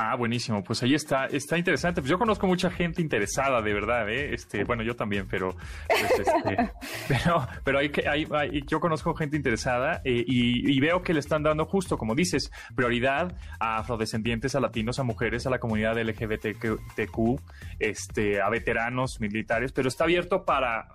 [0.00, 0.62] Ah, buenísimo.
[0.62, 2.00] Pues ahí está, está interesante.
[2.00, 4.32] Pues yo conozco mucha gente interesada, de verdad, ¿eh?
[4.32, 5.56] Este, bueno, yo también, pero,
[5.88, 6.70] pues, este,
[7.08, 11.12] pero, pero hay que, hay, hay, yo conozco gente interesada eh, y, y, veo que
[11.12, 15.58] le están dando justo, como dices, prioridad a afrodescendientes, a latinos, a mujeres, a la
[15.58, 17.40] comunidad LGBTQ,
[17.80, 20.92] este, a veteranos militares, pero está abierto para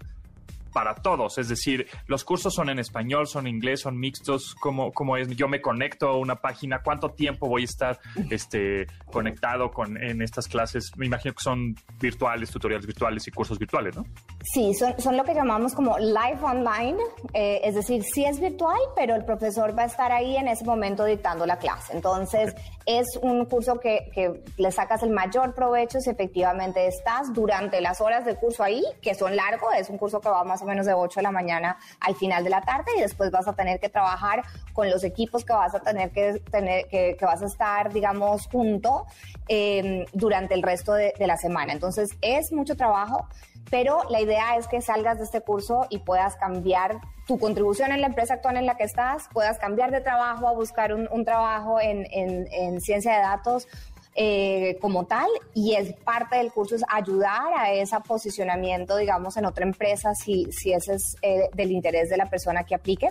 [0.74, 4.92] para todos, es decir, los cursos son en español, son en inglés, son mixtos, como,
[4.92, 9.72] como es, yo me conecto a una página, cuánto tiempo voy a estar este, conectado
[9.72, 14.06] con, en estas clases, me imagino que son virtuales, tutoriales virtuales y cursos virtuales, ¿no?
[14.44, 16.98] Sí, son, son lo que llamamos como live online,
[17.34, 20.66] eh, es decir, sí es virtual, pero el profesor va a estar ahí en ese
[20.66, 21.94] momento dictando la clase.
[21.94, 22.54] Entonces,
[22.86, 28.02] es un curso que, que le sacas el mayor provecho si efectivamente estás durante las
[28.02, 30.86] horas del curso ahí, que son largos, es un curso que va más o menos
[30.86, 33.80] de 8 de la mañana al final de la tarde y después vas a tener
[33.80, 37.46] que trabajar con los equipos que vas a tener que tener, que, que vas a
[37.46, 39.06] estar, digamos, junto
[39.48, 41.72] eh, durante el resto de, de la semana.
[41.72, 43.26] Entonces, es mucho trabajo
[43.70, 48.02] pero la idea es que salgas de este curso y puedas cambiar tu contribución en
[48.02, 51.80] la empresa actual en la que estás, puedas cambiar de trabajo a buscar un, trabajo
[51.80, 53.68] en, en, en, ciencia de datos
[54.16, 59.46] eh, como tal y es parte del curso es ayudar a ese posicionamiento, digamos, en
[59.46, 63.10] otra empresa si, si ese es eh, del interés de la persona que aplique.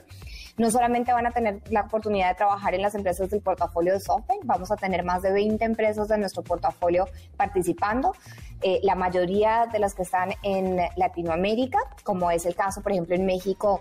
[0.59, 4.01] No solamente van a tener la oportunidad de trabajar en las empresas del portafolio de
[4.01, 8.15] SoftBank, vamos a tener más de 20 empresas de nuestro portafolio participando.
[8.61, 13.15] Eh, la mayoría de las que están en Latinoamérica, como es el caso, por ejemplo,
[13.15, 13.81] en México,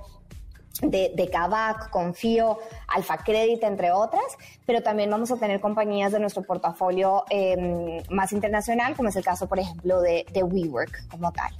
[0.82, 2.58] de, de Kavak, Confío,
[2.88, 4.24] Alfa Credit, entre otras,
[4.66, 9.24] pero también vamos a tener compañías de nuestro portafolio eh, más internacional, como es el
[9.24, 11.52] caso, por ejemplo, de, de WeWork como tal.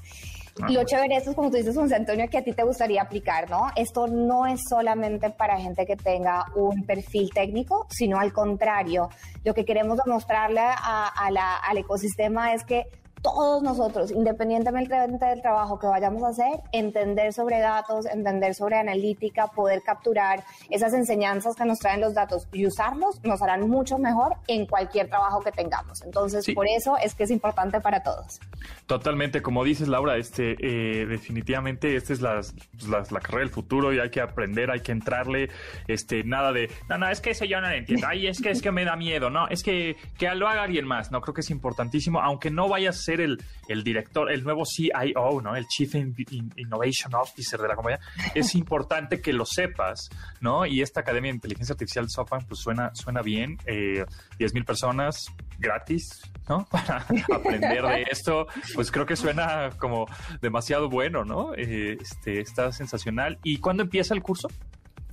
[0.70, 3.50] Lo chévere esto es, como tú dices, José Antonio, que a ti te gustaría aplicar,
[3.50, 3.68] ¿no?
[3.76, 9.10] Esto no es solamente para gente que tenga un perfil técnico, sino al contrario.
[9.44, 12.86] Lo que queremos demostrarle a, a la, al ecosistema es que
[13.22, 19.48] todos nosotros, independientemente del trabajo que vayamos a hacer, entender sobre datos, entender sobre analítica,
[19.48, 24.36] poder capturar esas enseñanzas que nos traen los datos y usarlos, nos harán mucho mejor
[24.48, 26.02] en cualquier trabajo que tengamos.
[26.02, 26.54] Entonces, sí.
[26.54, 28.40] por eso es que es importante para todos.
[28.86, 32.42] Totalmente, como dices Laura, este, eh, definitivamente esta es la,
[32.90, 35.50] la, la, carrera del futuro y hay que aprender, hay que entrarle,
[35.88, 38.52] este, nada de, no, no, es que eso yo no lo entiendo, ay, es que
[38.52, 41.34] es que me da miedo, no, es que, que lo haga alguien más, no, creo
[41.34, 45.56] que es importantísimo, aunque no vaya a ser el, el director, el nuevo CIO, ¿no?
[45.56, 48.00] El Chief In In Innovation Officer de la compañía,
[48.34, 50.66] es importante que lo sepas, ¿no?
[50.66, 54.06] Y esta Academia de Inteligencia Artificial de SoftBank, pues suena, suena bien, eh,
[54.38, 55.26] 10 mil personas
[55.60, 56.66] gratis, ¿no?
[56.72, 60.08] Para aprender de esto, pues creo que suena como
[60.42, 61.54] demasiado bueno, ¿no?
[61.56, 63.40] Eh, este, está sensacional.
[63.44, 64.48] ¿Y cuándo empieza el curso?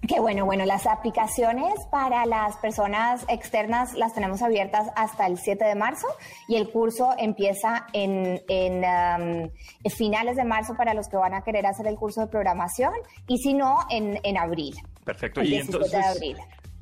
[0.07, 5.65] Qué bueno, bueno, las aplicaciones para las personas externas las tenemos abiertas hasta el 7
[5.65, 6.07] de marzo
[6.47, 11.43] y el curso empieza en, en um, finales de marzo para los que van a
[11.43, 12.93] querer hacer el curso de programación
[13.27, 14.77] y si no, en, en abril.
[15.05, 15.43] Perfecto.
[15.43, 16.37] y entonces, de abril.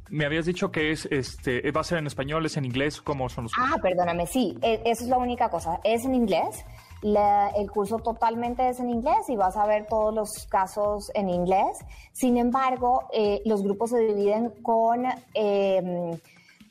[0.09, 3.29] Me habías dicho que es, este, va a ser en español, es en inglés, ¿cómo
[3.29, 3.53] son los?
[3.59, 6.65] Ah, perdóname, sí, e, eso es la única cosa, es en inglés.
[7.07, 11.31] La, el curso totalmente es en inglés y vas a ver todos los casos en
[11.31, 11.79] inglés.
[12.13, 16.19] Sin embargo, eh, los grupos se dividen con eh,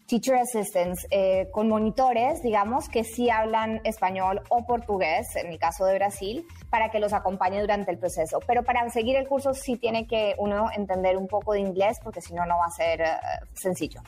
[0.07, 5.85] teacher assistants, eh, con monitores, digamos, que sí hablan español o portugués, en mi caso
[5.85, 8.39] de Brasil, para que los acompañe durante el proceso.
[8.45, 12.19] Pero para seguir el curso sí tiene que uno entender un poco de inglés porque
[12.19, 13.05] si no, no va a ser
[13.53, 14.01] sencillo.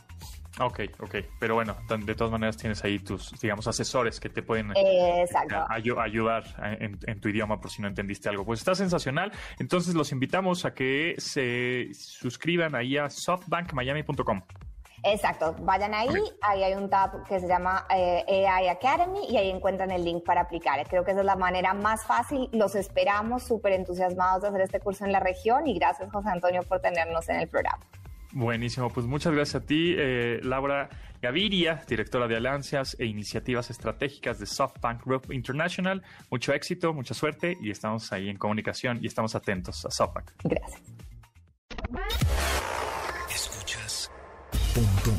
[0.59, 1.15] Ok, ok.
[1.39, 5.25] Pero bueno, de todas maneras tienes ahí tus, digamos, asesores que te pueden eh,
[5.69, 6.43] ay ayudar
[6.79, 8.45] en, en, tu idioma por si no entendiste algo.
[8.45, 9.31] Pues está sensacional.
[9.59, 14.41] Entonces los invitamos a que se suscriban ahí a softbankmiami.com.
[15.03, 16.23] Exacto, vayan ahí, okay.
[16.41, 20.23] ahí hay un tab que se llama eh, AI Academy y ahí encuentran el link
[20.25, 20.85] para aplicar.
[20.87, 22.49] Creo que esa es la manera más fácil.
[22.51, 26.63] Los esperamos súper entusiasmados de hacer este curso en la región y gracias José Antonio
[26.63, 27.79] por tenernos en el programa.
[28.37, 34.37] Buenísimo, pues muchas gracias a ti, eh, Laura Gaviria, directora de alianzas e iniciativas estratégicas
[34.37, 36.03] de SoftBank Group International.
[36.29, 40.33] Mucho éxito, mucha suerte y estamos ahí en comunicación y estamos atentos a SoftBank.
[40.43, 40.81] Gracias.
[43.33, 44.11] Escuchas
[44.75, 45.17] Pontón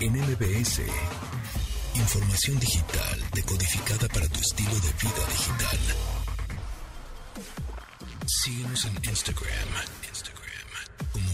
[0.00, 0.80] en MBS.
[1.96, 5.78] Información digital decodificada para tu estilo de vida digital.
[8.24, 9.94] Síguenos en Instagram
[11.14, 11.33] como arroba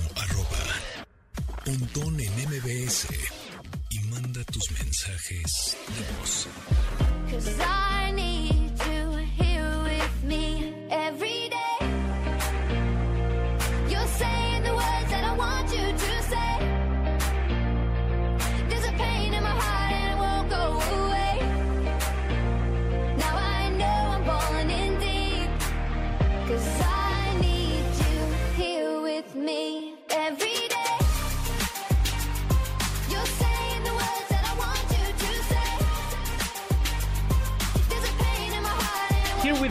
[1.64, 3.06] pontón en MBS
[3.90, 6.48] y manda tus mensajes de voz.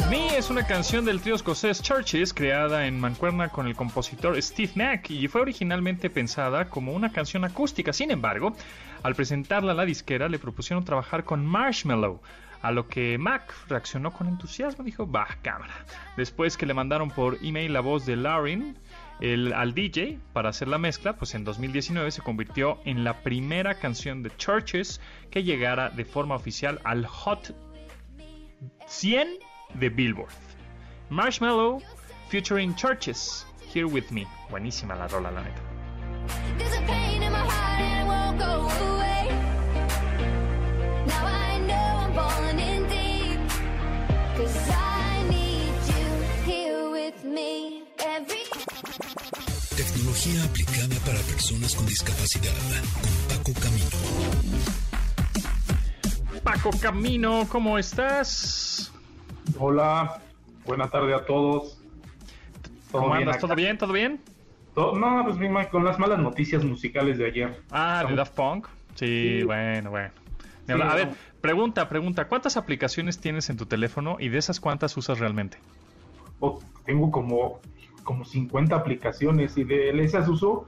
[0.10, 4.72] Me es una canción del trío escocés Churches creada en mancuerna con el compositor Steve
[4.74, 7.94] Nack y fue originalmente pensada como una canción acústica.
[7.94, 8.56] Sin embargo,
[9.04, 12.22] al presentarla a la disquera le propusieron trabajar con Marshmello,
[12.64, 15.76] A lo que Mac reaccionó con entusiasmo, dijo, va, cámara.
[16.18, 18.80] Después que le mandaron por email la voz de Lauren
[19.54, 24.24] al DJ para hacer la mezcla, pues en 2019 se convirtió en la primera canción
[24.24, 27.54] de Churches que llegara de forma oficial al Hot
[28.88, 30.32] 100 de Billboard.
[31.10, 31.82] Marshmallow
[32.30, 34.28] featuring Churches, Here With Me.
[34.50, 35.62] Buenísima la rola, la neta.
[49.76, 52.54] Tecnología aplicada para personas con discapacidad.
[53.02, 53.90] Con Paco Camino.
[56.44, 58.92] Paco Camino, ¿cómo estás?
[59.58, 60.22] Hola,
[60.66, 61.82] buena tarde a todos.
[62.92, 63.42] ¿Todo ¿Cómo bien andas?
[63.42, 63.78] ¿Todo bien?
[63.78, 64.22] ¿Todo bien?
[64.76, 67.62] Todo- No, pues mi con las malas noticias musicales de ayer.
[67.72, 68.68] Ah, de Daft Punk.
[68.96, 69.44] Sí, Sí.
[69.44, 70.12] bueno, bueno.
[70.66, 71.10] Sí, a ver,
[71.42, 72.28] pregunta, pregunta.
[72.28, 75.58] ¿Cuántas aplicaciones tienes en tu teléfono y de esas cuántas usas realmente?
[76.42, 77.60] oh, tengo como,
[78.04, 80.68] como 50 aplicaciones y de esas uso,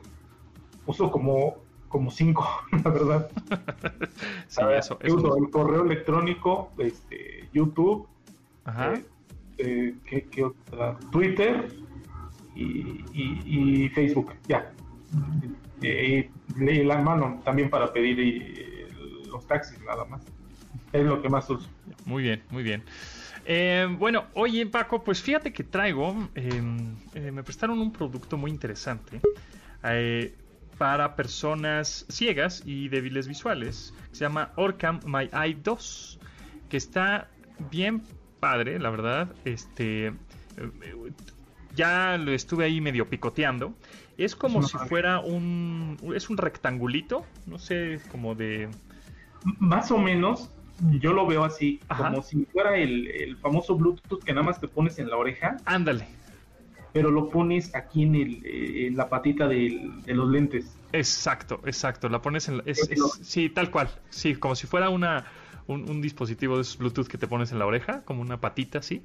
[0.85, 1.55] uso como,
[1.87, 2.47] como 5,
[2.83, 3.29] la verdad.
[4.47, 4.97] Sí, ver, eso.
[5.01, 8.05] eso uso no- el correo electrónico, este, YouTube,
[8.65, 8.93] Ajá.
[8.95, 9.06] eh,
[9.58, 10.97] eh, ¿qué- qué otra?
[11.12, 11.67] Twitter
[12.56, 13.41] y, y-
[13.86, 14.71] y Facebook, ya.
[15.82, 18.88] Eh, y la mano también para pedir eh,
[19.32, 20.21] los taxis, nada más.
[20.93, 21.67] Es lo que más uso.
[22.06, 22.84] Muy bien, muy bien.
[23.45, 26.62] Eh, bueno, oye Paco, pues fíjate que traigo, eh,
[27.15, 29.19] eh, me prestaron un producto muy interesante
[30.78, 33.93] para personas ciegas y débiles visuales.
[34.10, 36.19] que Se llama Orcam My Eye 2,
[36.69, 37.30] que está
[37.71, 38.02] bien
[38.41, 39.30] padre, la verdad.
[39.45, 40.13] Este, eh,
[41.75, 43.73] ya lo estuve ahí medio picoteando.
[44.17, 48.67] Es como si fuera un, es un rectangulito, no sé, como de,
[49.60, 50.49] Más o menos,
[50.99, 52.10] yo lo veo así, Ajá.
[52.10, 55.58] como si fuera el, el famoso Bluetooth que nada más te pones en la oreja,
[55.65, 56.06] ándale,
[56.93, 60.77] pero lo pones aquí en, el, eh, en la patita del- de los lentes.
[60.91, 62.10] Exacto, exacto.
[62.10, 63.89] La pones en la- es, es- sí, tal cual.
[64.10, 65.25] Sí, como si fuera una
[65.67, 68.80] un, un dispositivo de esos Bluetooth que te pones en la oreja, como una patita
[68.80, 69.02] así.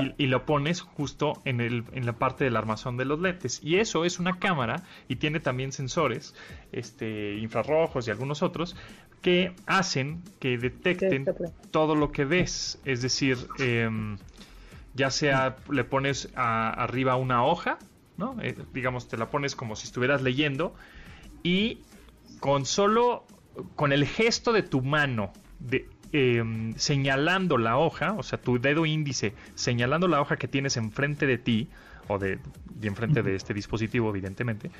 [0.00, 3.60] Y, y lo pones justo en, el, en la parte del armazón de los lentes.
[3.62, 6.34] Y eso es una cámara y tiene también sensores
[6.72, 8.74] este, infrarrojos y algunos otros
[9.20, 11.24] que hacen que detecten
[11.70, 12.78] todo lo que ves.
[12.86, 14.16] Es decir, em,
[14.94, 17.76] ya sea le pones a- arriba una hoja,
[18.16, 18.36] ¿no?
[18.40, 20.74] Eh, digamos, te la pones como si estuvieras leyendo
[21.42, 21.82] y
[22.40, 23.26] con solo,
[23.76, 28.86] con el gesto de tu mano, de, em, señalando la hoja, o sea, tu dedo
[28.86, 31.68] índice señalando la hoja que tienes enfrente de ti,
[32.08, 32.38] o de,
[32.74, 34.70] de enfrente de este dispositivo, evidentemente,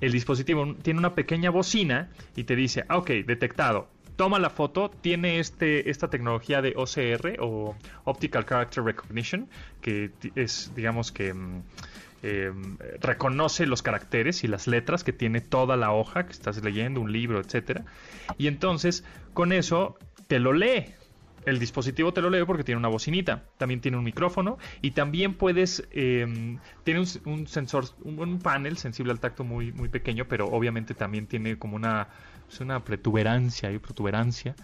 [0.00, 3.88] el dispositivo tiene una pequeña bocina y te dice, ah, ok, detectado.
[4.16, 9.48] Toma la foto, tiene este, esta tecnología de OCR o Optical Character Recognition,
[9.82, 11.62] que es, digamos que, mm,
[12.22, 12.50] eh,
[13.00, 17.12] reconoce los caracteres y las letras que tiene toda la hoja que estás leyendo, un
[17.12, 17.84] libro, etcétera.
[18.38, 20.86] Y entonces, con eso, te lo lee.
[21.44, 25.34] El dispositivo te lo lee porque tiene una bocinita, también tiene un micrófono y también
[25.34, 30.92] puedes, eh, tiene un, sensor, un, panel sensible al tacto muy, muy pequeño, pero obviamente
[30.94, 32.08] también tiene como una,
[32.46, 34.56] pues una protuberancia y protuberancia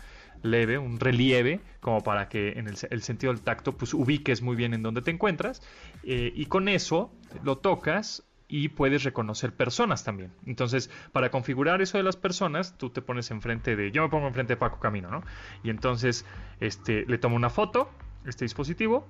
[0.42, 4.74] leve, un relieve, como para que en el sentido del tacto pues ubiques muy bien
[4.74, 5.62] en dónde te encuentras
[6.02, 7.12] eh, y con eso
[7.44, 10.30] lo tocas y puedes reconocer personas también.
[10.44, 14.28] Entonces, para configurar eso de las personas, tú te pones enfrente de, yo me pongo
[14.28, 15.22] enfrente de Paco Camino, ¿no?
[15.64, 16.26] Y entonces,
[16.60, 17.88] este, le tomo una foto,
[18.26, 19.08] este dispositivo,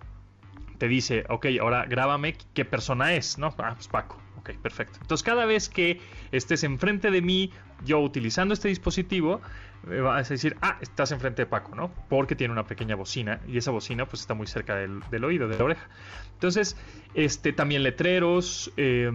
[0.79, 3.55] te dice, ok, ahora grábame qué persona es, ¿no?
[3.59, 4.19] Ah, pues Paco.
[4.39, 4.99] Ok, perfecto.
[5.01, 6.01] Entonces, cada vez que
[6.33, 7.53] estés enfrente de mí,
[7.85, 9.41] yo utilizando este dispositivo,
[9.87, 11.93] me vas a decir, ah, estás enfrente de Paco, ¿no?
[12.09, 15.47] Porque tiene una pequeña bocina y esa bocina pues está muy cerca del, del oído,
[15.49, 15.89] de la oreja.
[16.35, 16.77] Entonces,
[17.15, 18.73] este, también letreros.
[18.77, 19.07] eh,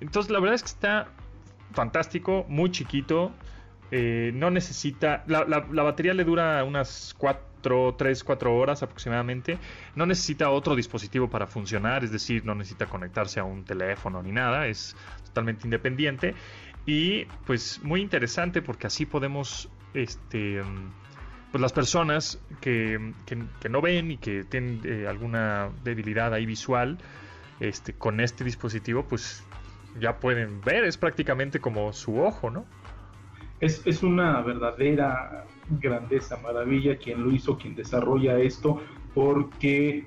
[0.00, 1.08] entonces, la verdad es que está
[1.74, 3.32] fantástico, muy chiquito.
[3.90, 5.24] eh, no necesita.
[5.26, 9.58] La, la- la batería le dura unas 4, 3, 4 horas aproximadamente.
[9.94, 14.32] No necesita otro dispositivo para funcionar, es decir, no necesita conectarse a un teléfono ni
[14.32, 14.66] nada.
[14.66, 16.34] Es totalmente independiente.
[16.86, 19.68] Y pues muy interesante porque así podemos.
[19.94, 20.62] Este.
[21.50, 26.44] Pues las personas que, que- que no ven y que tienen eh, alguna debilidad ahí
[26.44, 26.98] visual,
[27.58, 29.42] este, con este dispositivo, pues
[29.98, 32.66] ya pueden ver, es prácticamente como su ojo, ¿no?
[33.60, 38.80] Es, es una verdadera grandeza, maravilla quien lo hizo, quien desarrolla esto,
[39.14, 40.06] porque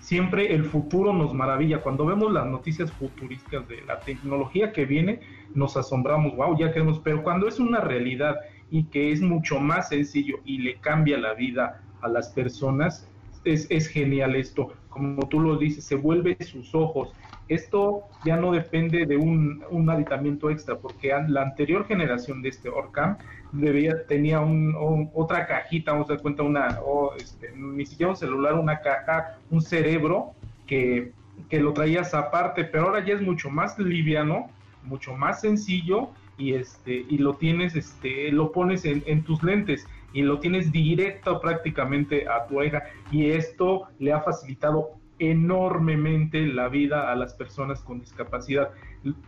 [0.00, 1.80] siempre el futuro nos maravilla.
[1.80, 5.20] Cuando vemos las noticias futuristas de la tecnología que viene,
[5.54, 8.36] nos asombramos, wow, ya queremos, pero cuando es una realidad
[8.70, 13.08] y que es mucho más sencillo y le cambia la vida a las personas,
[13.44, 14.72] es, es genial esto.
[14.88, 17.12] Como tú lo dices, se vuelve sus ojos.
[17.48, 22.68] Esto ya no depende de un, un aditamiento extra, porque la anterior generación de este
[22.68, 23.16] Orcam
[23.52, 28.16] debía, tenía un, otra cajita, vamos a dar cuenta, una, o, este, ni siquiera un
[28.16, 30.32] celular, una caja, un cerebro
[30.66, 31.12] que,
[31.48, 34.50] que lo traías aparte, pero ahora ya es mucho más liviano,
[34.82, 39.86] mucho más sencillo y este y lo tienes este lo pones en, en tus lentes
[40.12, 46.68] y lo tienes directo prácticamente a tu oreja y esto le ha facilitado enormemente la
[46.68, 48.70] vida a las personas con discapacidad.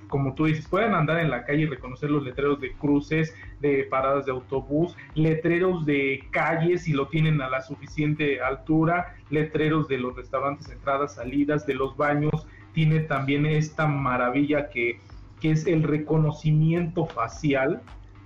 [0.09, 3.84] Como tú dices, pueden andar en la calle y reconocer los letreros de cruces, de
[3.84, 9.99] paradas de autobús, letreros de calles y lo tienen a la suficiente altura, letreros de
[9.99, 12.49] los restaurantes, entradas, salidas, de los baños.
[12.72, 14.99] Tiene también esta maravilla que,
[15.40, 17.82] que es el reconocimiento facial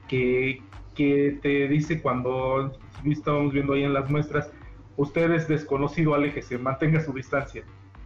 [0.08, 0.62] que,
[0.94, 2.72] que te dice cuando
[3.04, 4.50] estábamos viendo ahí en las muestras,
[4.98, 7.62] usted es desconocido, aléjese, mantenga su distancia.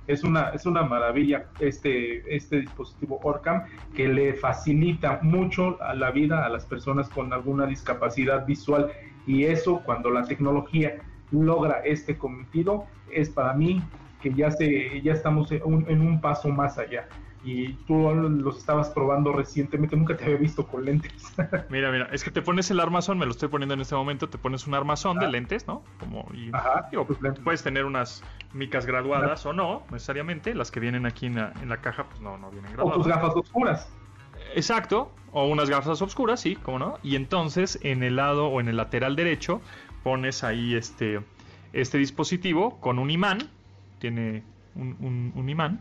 [0.07, 3.63] Es una, es una maravilla este, este dispositivo Orcam
[3.95, 8.91] que le facilita mucho a la vida a las personas con alguna discapacidad visual
[9.27, 10.97] y eso cuando la tecnología
[11.31, 13.81] logra este cometido es para mí
[14.21, 17.09] que ya, se, ya estamos en un, en un paso más allá
[17.45, 21.13] y tú los estabas probando recientemente, nunca te había visto con lentes.
[21.71, 24.29] Mira, mira, es que te pones el armazón, me lo estoy poniendo en este momento,
[24.29, 25.31] te pones un armazón de Ah.
[25.31, 25.83] lentes, ¿no?
[25.99, 27.43] Como, y, Ajá, digo, lentes.
[27.43, 28.23] puedes tener unas
[28.53, 32.21] micas graduadas o no, necesariamente, las que vienen aquí en la, en la caja, pues
[32.21, 32.99] no, no vienen o graduadas.
[32.99, 33.89] tus gafas oscuras.
[34.55, 36.99] Exacto, o unas gafas oscuras, sí, cómo no.
[37.03, 39.61] Y entonces en el lado o en el lateral derecho
[40.03, 41.21] pones ahí este,
[41.73, 43.39] este dispositivo con un imán,
[43.99, 44.43] tiene
[44.75, 45.81] un, un- un imán,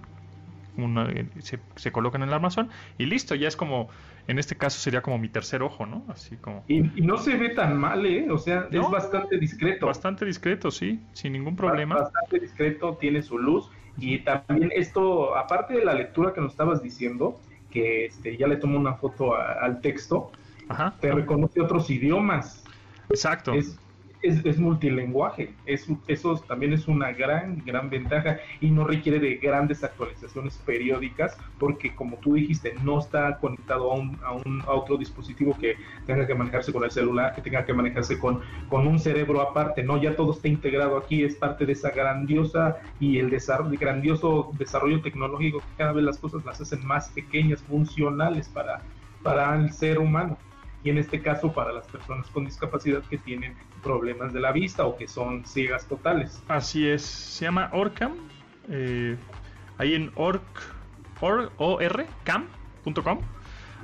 [0.78, 3.90] una- eh, se, se coloca en el armazón y listo, ya es como,
[4.28, 6.06] en este caso sería como mi tercer ojo, ¿no?
[6.10, 6.66] Así como...
[6.68, 8.30] Y, y no se ve tan mal, ¿eh?
[8.32, 8.82] O sea, No.
[8.82, 9.88] es bastante discreto.
[9.88, 11.96] Bastante discreto, sí, sin ningún problema.
[11.96, 13.70] Bastante discreto, tiene su luz.
[13.98, 18.58] Y también esto, aparte de la lectura que nos estabas diciendo, que este, ya le
[18.58, 20.32] tomo una foto a- al texto,
[20.70, 22.66] Ajá, te reconoce otros idiomas.
[23.10, 23.54] exacto.
[23.54, 23.81] Es,
[24.22, 25.54] es, es multilenguaje.
[25.66, 31.38] Es, eso también es una gran, gran ventaja y no requiere de grandes actualizaciones periódicas
[31.60, 35.76] porque, como tú dijiste, no está conectado a, un, a, un, a otro dispositivo que
[36.06, 39.84] tenga que manejarse con el celular, que tenga que manejarse con, con un cerebro aparte.
[39.84, 44.52] No, ya todo está integrado aquí, es parte de esa grandiosa y el desarrollo, grandioso
[44.58, 48.82] desarrollo tecnológico que cada vez las cosas las hacen más pequeñas, funcionales para,
[49.24, 50.38] para el ser humano
[50.84, 54.86] y en este caso para las personas con discapacidad que tienen problemas de la vista
[54.86, 56.42] o que son ciegas totales.
[56.48, 58.14] Así es, se llama Orcam.
[58.70, 59.18] eh,
[59.78, 60.42] ahí en orc,
[61.20, 63.20] or, orcam.com.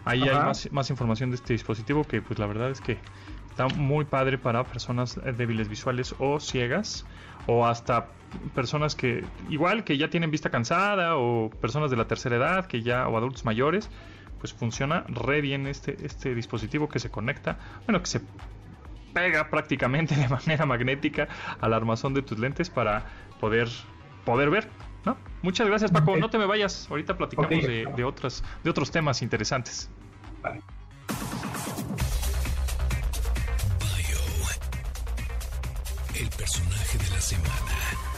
[0.05, 2.97] Ahí hay más, más información de este dispositivo que pues la verdad es que
[3.49, 7.05] está muy padre para personas eh, débiles visuales o ciegas
[7.47, 8.07] o hasta
[8.53, 12.83] personas que igual que ya tienen vista cansada o personas de la tercera edad que
[12.83, 13.89] ya o adultos mayores
[14.47, 18.21] pues funciona re bien este este dispositivo que se conecta bueno que se
[19.13, 21.27] pega prácticamente de manera magnética
[21.59, 23.05] al armazón de tus lentes para
[23.39, 23.67] poder
[24.25, 24.69] poder ver
[25.05, 25.17] ¿no?
[25.41, 29.21] muchas gracias Paco no te me vayas ahorita platicamos de, de otras de otros temas
[29.21, 29.89] interesantes
[30.41, 30.61] Vale.
[36.13, 38.16] El personaje de la semana.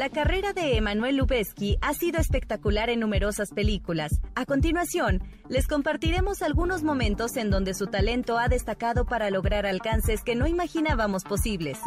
[0.00, 4.10] La carrera de Emanuel Lubezki ha sido espectacular en numerosas películas.
[4.34, 10.22] A continuación, les compartiremos algunos momentos en donde su talento ha destacado para lograr alcances
[10.24, 11.80] que no imaginábamos posibles.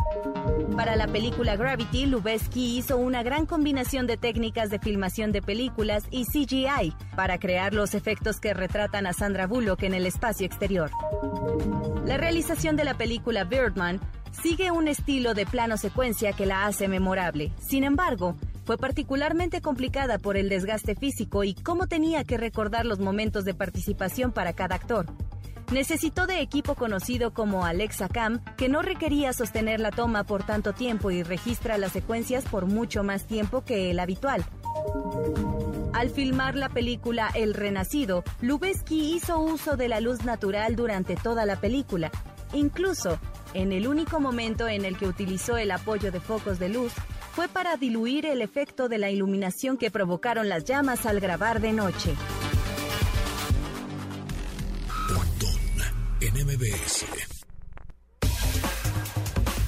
[0.76, 6.04] Para la película Gravity, Lubezki hizo una gran combinación de técnicas de filmación de películas
[6.12, 10.92] y CGI para crear los efectos que retratan a Sandra Bullock en el espacio exterior.
[12.06, 14.00] La realización de la película Birdman
[14.42, 17.52] sigue un estilo de plano secuencia que la hace memorable.
[17.60, 23.00] Sin embargo, fue particularmente complicada por el desgaste físico y cómo tenía que recordar los
[23.00, 25.06] momentos de participación para cada actor.
[25.72, 30.74] Necesitó de equipo conocido como Alexa Cam, que no requería sostener la toma por tanto
[30.74, 34.46] tiempo y registra las secuencias por mucho más tiempo que el habitual.
[35.94, 41.46] Al filmar la película El Renacido, Lubezki hizo uso de la luz natural durante toda
[41.46, 42.12] la película.
[42.54, 43.20] Incluso,
[43.54, 46.94] en el único momento en el que utilizó el apoyo de focos de luz,
[47.34, 51.74] fue para diluir el efecto de la iluminación que provocaron las llamas al grabar de
[51.74, 52.16] noche.
[56.22, 57.23] En MBS.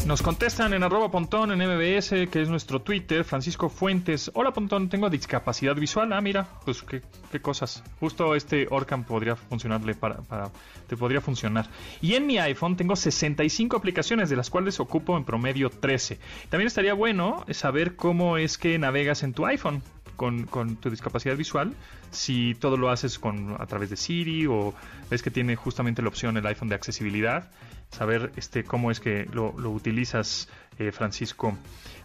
[0.05, 4.29] Nos contestan en arroba pontón en MBS, que es nuestro Twitter, Francisco Fuentes.
[4.35, 6.13] Hola pontón, tengo discapacidad visual.
[6.13, 7.01] Ah, mira, pues qué,
[7.41, 7.83] cosas.
[7.99, 10.51] Justo este Orcam podría funcionarle para, para,
[10.87, 11.67] te podría funcionar.
[12.03, 16.19] Y en mi iPhone tengo 65 aplicaciones, de las cuales ocupo en promedio 13.
[16.49, 19.81] También estaría bueno saber cómo es que navegas en tu iPhone.
[20.15, 21.73] Con, con, tu discapacidad visual,
[22.09, 24.73] si todo lo haces con a través de Siri o
[25.09, 27.51] ves que tiene justamente la opción el iPhone de accesibilidad,
[27.95, 31.57] saber este cómo es que lo, lo utilizas, eh, Francisco.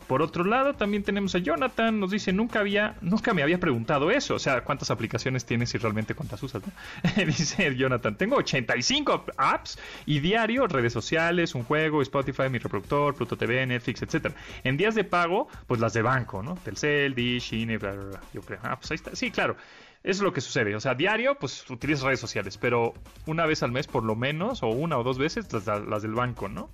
[0.06, 4.10] Por otro lado, también tenemos a Jonathan, nos dice, nunca había, nunca me había preguntado
[4.10, 6.62] eso, o sea, cuántas aplicaciones tienes y realmente cuántas usas,
[7.26, 13.36] dice Jonathan, tengo 85 apps y diario, redes sociales, un juego, Spotify, mi reproductor, Pluto
[13.36, 14.34] TV, Netflix, etcétera.
[14.64, 16.56] En días de pago, pues las de banco, ¿no?
[16.56, 18.58] Telcel, Dish, Ine, bla, bla, bla, yo creo.
[18.64, 19.14] Ah, pues ahí está.
[19.14, 19.56] Sí, claro.
[20.02, 20.74] Es lo que sucede.
[20.74, 22.94] O sea, diario, pues utilizas redes sociales, pero
[23.26, 26.14] una vez al mes por lo menos, o una o dos veces, las, las del
[26.14, 26.70] banco, ¿no?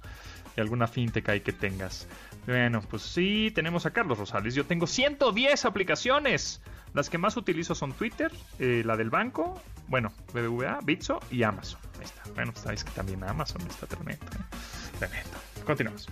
[0.56, 2.06] Y alguna fintech ahí que tengas.
[2.46, 4.54] Bueno, pues sí, tenemos a Carlos Rosales.
[4.54, 6.62] Yo tengo 110 aplicaciones.
[6.94, 11.80] Las que más utilizo son Twitter, eh, la del banco, bueno, BBVA, Bitso y Amazon.
[11.98, 12.22] Ahí está.
[12.34, 14.24] Bueno, pues sabéis que también Amazon está tremendo.
[14.24, 14.98] ¿eh?
[14.98, 15.30] Tremendo.
[15.66, 16.08] Continuamos.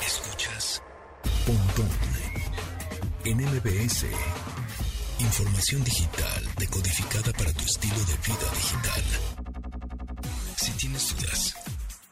[0.00, 0.82] Escuchas
[1.44, 1.88] Pontón
[3.24, 4.06] en MBS.
[5.22, 9.02] Información digital decodificada para tu estilo de vida digital.
[10.56, 11.54] Si tienes dudas,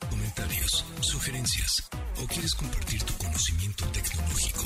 [0.09, 1.89] comentarios, sugerencias
[2.23, 4.65] o quieres compartir tu conocimiento tecnológico,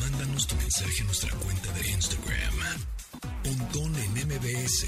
[0.00, 2.54] mándanos tu mensaje a nuestra cuenta de Instagram.
[3.42, 4.86] Pontón en MBS.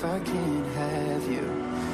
[0.00, 1.87] I can't have you.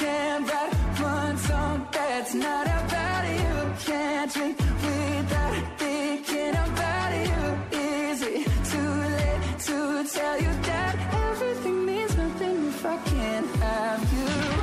[0.00, 3.74] I can't write one song that's not about you.
[3.84, 7.78] Can't drink without thinking about you.
[7.78, 10.96] Is it too late to tell you that
[11.28, 14.60] everything means nothing if I can't have you?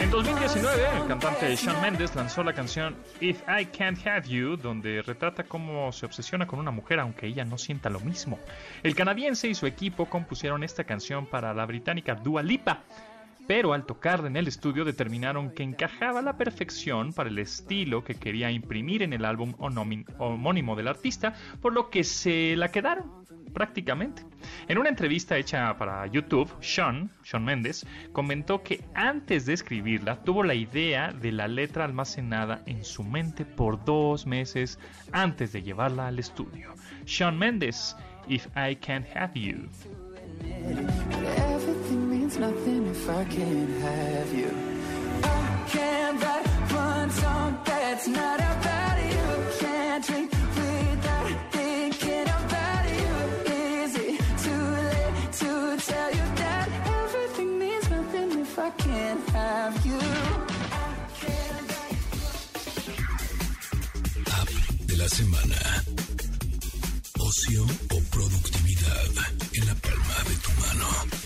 [0.00, 5.00] En 2019, el cantante Shawn Mendes lanzó la canción If I Can't Have You, donde
[5.02, 8.38] retrata cómo se obsesiona con una mujer aunque ella no sienta lo mismo.
[8.82, 12.82] El canadiense y su equipo compusieron esta canción para la británica Dua Lipa,
[13.50, 18.04] pero al tocarla en el estudio determinaron que encajaba a la perfección para el estilo
[18.04, 23.24] que quería imprimir en el álbum homónimo del artista, por lo que se la quedaron
[23.52, 24.22] prácticamente.
[24.68, 30.44] En una entrevista hecha para YouTube, Sean, Sean Mendes, comentó que antes de escribirla tuvo
[30.44, 34.78] la idea de la letra almacenada en su mente por dos meses
[35.10, 36.72] antes de llevarla al estudio.
[37.04, 37.96] Sean Mendes,
[38.28, 39.68] If I Can't Have You.
[42.30, 44.50] Means nothing if I can't have you.
[45.24, 49.26] I can't write one song that's not about you.
[49.58, 53.14] Can't drink without thinking about you.
[53.52, 54.76] Is it too
[55.40, 56.68] to tell you that
[57.02, 60.00] everything means nothing if I can't have you?
[64.86, 65.60] De la semana.
[67.18, 69.10] Ocio o productividad
[69.52, 71.19] en la palma de tu mano.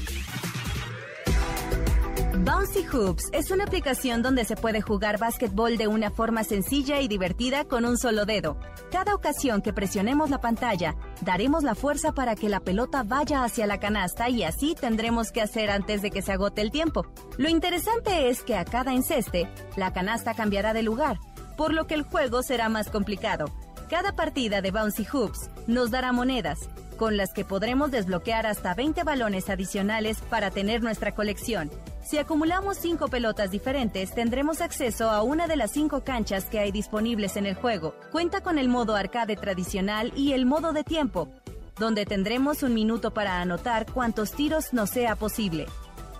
[2.44, 7.08] Bouncy Hoops es una aplicación donde se puede jugar básquetbol de una forma sencilla y
[7.08, 8.58] divertida con un solo dedo.
[8.92, 13.66] Cada ocasión que presionemos la pantalla, daremos la fuerza para que la pelota vaya hacia
[13.66, 17.06] la canasta y así tendremos que hacer antes de que se agote el tiempo.
[17.38, 21.16] Lo interesante es que a cada enceste, la canasta cambiará de lugar,
[21.56, 23.46] por lo que el juego será más complicado.
[23.88, 26.58] Cada partida de Bouncy Hoops nos dará monedas,
[26.98, 31.70] con las que podremos desbloquear hasta 20 balones adicionales para tener nuestra colección.
[32.04, 36.70] Si acumulamos 5 pelotas diferentes, tendremos acceso a una de las 5 canchas que hay
[36.70, 37.94] disponibles en el juego.
[38.12, 41.30] Cuenta con el modo arcade tradicional y el modo de tiempo,
[41.78, 45.66] donde tendremos un minuto para anotar cuantos tiros nos sea posible.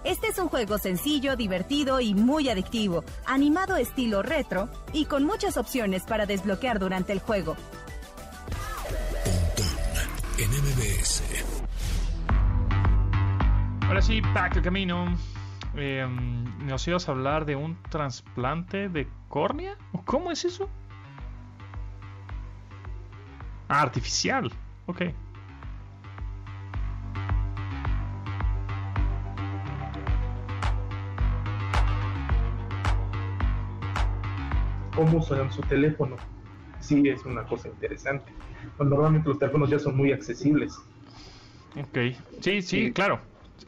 [0.05, 5.59] Este es un juego sencillo, divertido y muy adictivo, animado estilo retro y con muchas
[5.59, 7.57] opciones para desbloquear durante el juego.
[13.87, 15.14] Ahora sí, back al camino.
[15.77, 16.07] Eh,
[16.64, 19.77] ¿Nos ibas a hablar de un trasplante de córnea?
[19.93, 20.68] ¿O ¿Cómo es eso?
[23.68, 24.53] Ah, artificial.
[24.87, 25.03] Ok.
[34.95, 36.16] cómo usan su teléfono.
[36.81, 38.33] Sí, es una cosa interesante.
[38.77, 40.72] Pues, normalmente los teléfonos ya son muy accesibles.
[41.77, 41.99] Ok.
[42.41, 42.93] Sí, sí, Sí.
[42.93, 43.20] claro.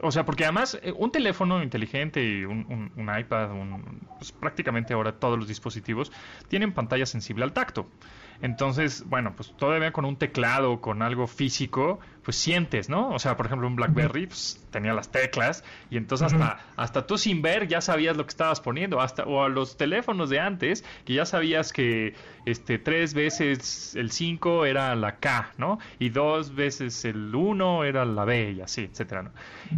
[0.02, 4.92] O sea, porque además eh, un teléfono inteligente y un, un- iPad, un- pues prácticamente
[4.94, 6.12] ahora todos los dispositivos
[6.48, 7.92] tienen pantalla sensible al tacto.
[8.40, 13.10] Entonces, bueno, pues todavía con un teclado, con algo físico, pues sientes, ¿no?
[13.10, 17.18] O sea, por ejemplo, un BlackBerry pues, tenía las teclas y entonces hasta, hasta tú
[17.18, 20.84] sin ver ya sabías lo que estabas poniendo, hasta o a los teléfonos de antes
[21.04, 22.14] que ya sabías que
[22.44, 25.78] este tres veces el 5 era la K, ¿no?
[26.00, 29.30] Y dos veces el 1 era la B y así, etcétera, ¿no?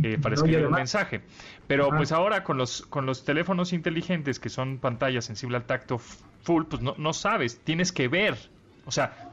[0.03, 1.21] Eh, para escribir un mensaje.
[1.67, 5.99] Pero pues ahora con los con los teléfonos inteligentes que son pantalla sensible al tacto
[5.99, 8.39] full, pues no, no sabes, tienes que ver.
[8.87, 9.28] O sea,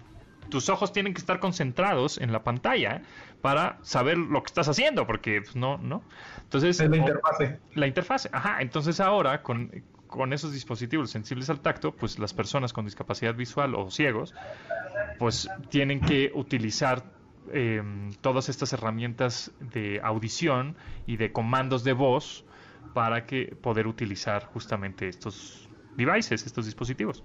[0.49, 3.01] tus ojos tienen que estar concentrados en la pantalla
[3.41, 6.03] para saber lo que estás haciendo, porque pues, no, no.
[6.43, 7.59] Entonces, Es la interfase.
[7.73, 8.61] la interfase, ajá.
[8.61, 13.75] Entonces ahora con, con esos dispositivos sensibles al tacto, pues las personas con discapacidad visual
[13.75, 14.33] o ciegos,
[15.19, 17.03] pues tienen que utilizar
[17.51, 17.83] eh,
[18.21, 20.75] todas estas herramientas de audición
[21.05, 22.45] y de comandos de voz
[22.93, 27.23] para que poder utilizar justamente estos devices, estos dispositivos.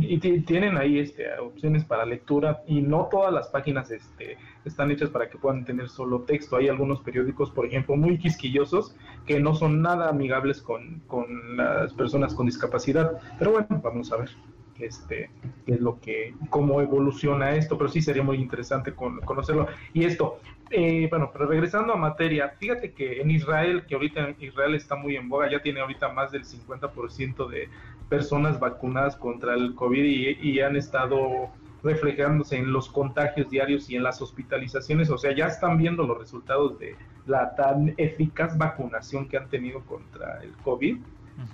[0.00, 4.90] Y ti- tienen ahí este, opciones para lectura y no todas las páginas este, están
[4.90, 6.56] hechas para que puedan tener solo texto.
[6.56, 8.94] Hay algunos periódicos, por ejemplo, muy quisquillosos
[9.26, 13.20] que no son nada amigables con, con las personas con discapacidad.
[13.38, 14.30] Pero bueno, vamos a ver
[14.78, 15.30] este,
[15.66, 19.66] es lo que, cómo evoluciona esto, pero sí sería muy interesante con- conocerlo.
[19.92, 20.38] Y esto,
[20.70, 25.16] eh, bueno, pero regresando a materia, fíjate que en Israel, que ahorita Israel está muy
[25.16, 27.68] en boga, ya tiene ahorita más del 50% de
[28.12, 31.48] personas vacunadas contra el COVID y, y han estado
[31.82, 36.18] reflejándose en los contagios diarios y en las hospitalizaciones, o sea, ya están viendo los
[36.18, 36.94] resultados de
[37.26, 40.98] la tan eficaz vacunación que han tenido contra el COVID.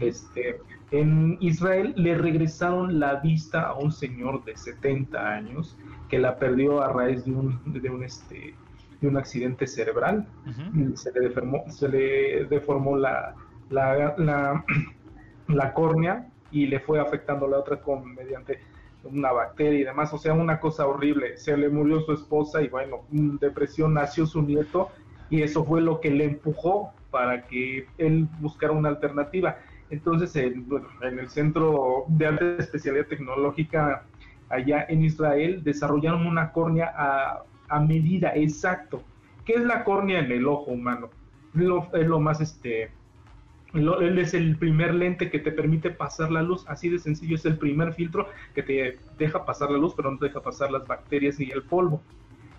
[0.00, 5.76] Este, en Israel le regresaron la vista a un señor de 70 años
[6.09, 8.54] que la perdió a raíz de un, de un, este,
[9.00, 10.26] de un accidente cerebral.
[10.44, 10.96] Ujú.
[10.96, 13.36] Se le deformó, se le deformó la,
[13.70, 14.64] la, la,
[15.46, 18.61] la córnea y le fue afectando la otra con mediante
[19.05, 21.36] una bacteria y demás, o sea, una cosa horrible.
[21.36, 24.90] Se le murió su esposa y bueno, en depresión nació su nieto
[25.30, 29.59] y eso fue lo que le empujó para que él buscara una alternativa.
[29.90, 30.66] Entonces, en,
[31.01, 34.05] el Centro de Alta Especialidad Tecnológica
[34.51, 39.03] allá en Israel desarrollaron una córnea a, a medida, exacto.
[39.44, 41.11] ¿Qué es la córnea en el ojo humano?
[41.55, 42.90] Es lo más este
[43.72, 47.36] lo- él es el primer lente que te permite pasar la luz, así de sencillo,
[47.36, 50.70] es el primer filtro que te deja pasar la luz, pero no te deja pasar
[50.70, 52.06] las bacterias y el polvo.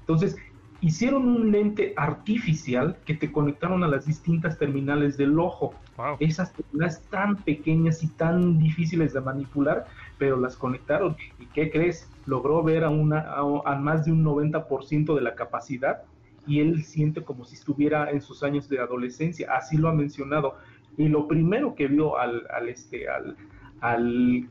[0.01, 0.37] Entonces,
[0.79, 5.81] hicieron un lente artificial que te conectaron a las distintas terminales del ojo.
[5.97, 6.17] Wow.
[6.19, 9.87] Esas terminales tan pequeñas y tan difíciles de manipular,
[10.17, 11.15] pero las conectaron.
[11.37, 12.13] ¿Y qué crees?
[12.25, 15.99] Logró ver a, una, a, a más de un 90% de la capacidad
[16.45, 20.55] y él siente como si estuviera en sus años de adolescencia, así lo ha mencionado.
[20.99, 23.35] Y lo primero que vio al, al, este, al,
[23.79, 24.45] al,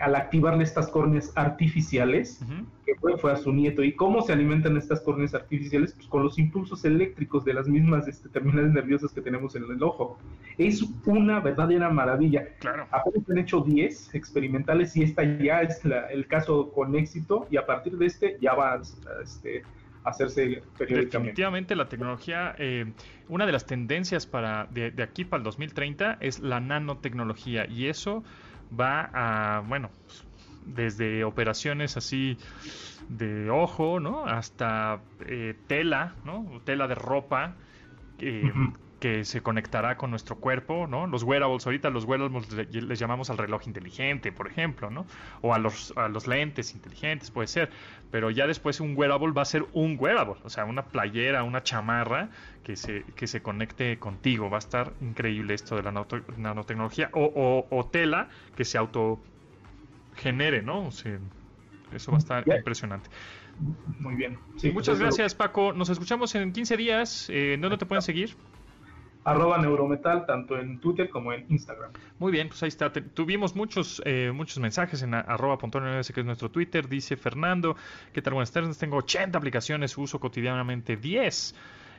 [0.00, 2.40] al activarle estas córneas artificiales,
[2.84, 3.84] que fue, fue a su nieto.
[3.84, 5.92] ¿Y cómo se alimentan estas córneas artificiales?
[5.94, 9.80] Pues con los impulsos eléctricos de las mismas este, terminales nerviosas que tenemos en el
[9.80, 10.18] ojo.
[10.58, 12.48] Es una verdadera maravilla.
[12.58, 12.86] Claro.
[12.90, 17.56] Apenas han hecho 10 experimentales y esta ya es la- el caso con éxito y
[17.58, 18.80] a partir de este ya va
[19.22, 19.62] este,
[20.04, 21.18] hacerse periódicamente.
[21.18, 22.92] Definitivamente la tecnología, eh,
[23.28, 27.88] una de las tendencias para de, de aquí para el 2030 es la nanotecnología y
[27.88, 28.24] eso
[28.78, 30.24] va a, bueno, pues,
[30.64, 32.38] desde operaciones así
[33.08, 34.24] de ojo, ¿no?
[34.26, 36.60] Hasta eh, tela, ¿no?
[36.64, 37.56] Tela de ropa.
[38.18, 38.52] eh.
[39.02, 41.08] Que se conectará con nuestro cuerpo, ¿no?
[41.08, 45.06] Los wearables, ahorita los wearables le- les llamamos al reloj inteligente, por ejemplo, ¿no?
[45.40, 47.70] O a los, a los lentes inteligentes, puede ser.
[48.12, 51.64] Pero ya después un wearable va a ser un wearable, o sea, una playera, una
[51.64, 52.28] chamarra
[52.62, 54.48] que se, que se conecte contigo.
[54.48, 57.10] Va a estar increíble esto de la nanote- nanotecnología.
[57.12, 60.86] O, o- o tela que se autogenere, ¿no?
[60.86, 61.18] O sea,
[61.92, 63.10] eso va a estar impresionante.
[63.98, 64.38] Muy bien.
[64.56, 65.72] Sí, Muchas gracias, Paco.
[65.72, 67.28] Nos escuchamos en 15 días.
[67.30, 68.36] Eh, ¿Dónde te pueden seguir?
[69.24, 71.92] Arroba Neurometal, tanto en Twitter como en Instagram.
[72.18, 72.92] Muy bien, pues ahí está.
[72.92, 76.88] Tuvimos muchos eh, muchos mensajes en arroba que es nuestro Twitter.
[76.88, 77.76] Dice Fernando,
[78.12, 78.34] ¿qué tal?
[78.34, 78.76] Buenas tardes.
[78.78, 81.54] Tengo 80 aplicaciones, uso cotidianamente 10.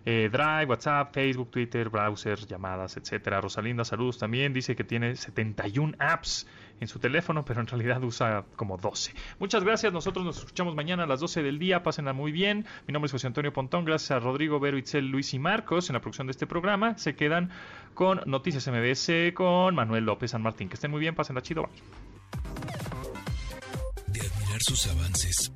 [0.05, 3.39] Eh, Drive, WhatsApp, Facebook, Twitter, browser, llamadas, etcétera.
[3.39, 4.51] Rosalinda, saludos también.
[4.53, 6.45] Dice que tiene 71 apps
[6.83, 9.13] en su teléfono, pero en realidad usa como 12.
[9.39, 9.91] Muchas gracias.
[9.91, 11.83] Nosotros nos escuchamos mañana a las 12 del día.
[11.83, 12.65] Pásenla muy bien.
[12.87, 13.85] Mi nombre es José Antonio Pontón.
[13.85, 16.97] Gracias a Rodrigo, Vero, Itzel, Luis y Marcos en la producción de este programa.
[16.97, 17.49] Se quedan
[17.93, 20.69] con Noticias MBS con Manuel López San Martín.
[20.69, 21.15] Que estén muy bien.
[21.15, 21.63] Pásenla chido.
[21.63, 22.93] Bye.
[24.07, 25.51] De admirar sus avances,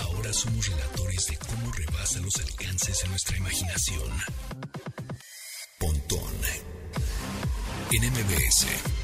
[0.00, 4.10] ahora somos relatores de cómo rebasa los alcances de nuestra imaginación.
[5.78, 6.30] Pontón
[7.92, 8.99] en MBS.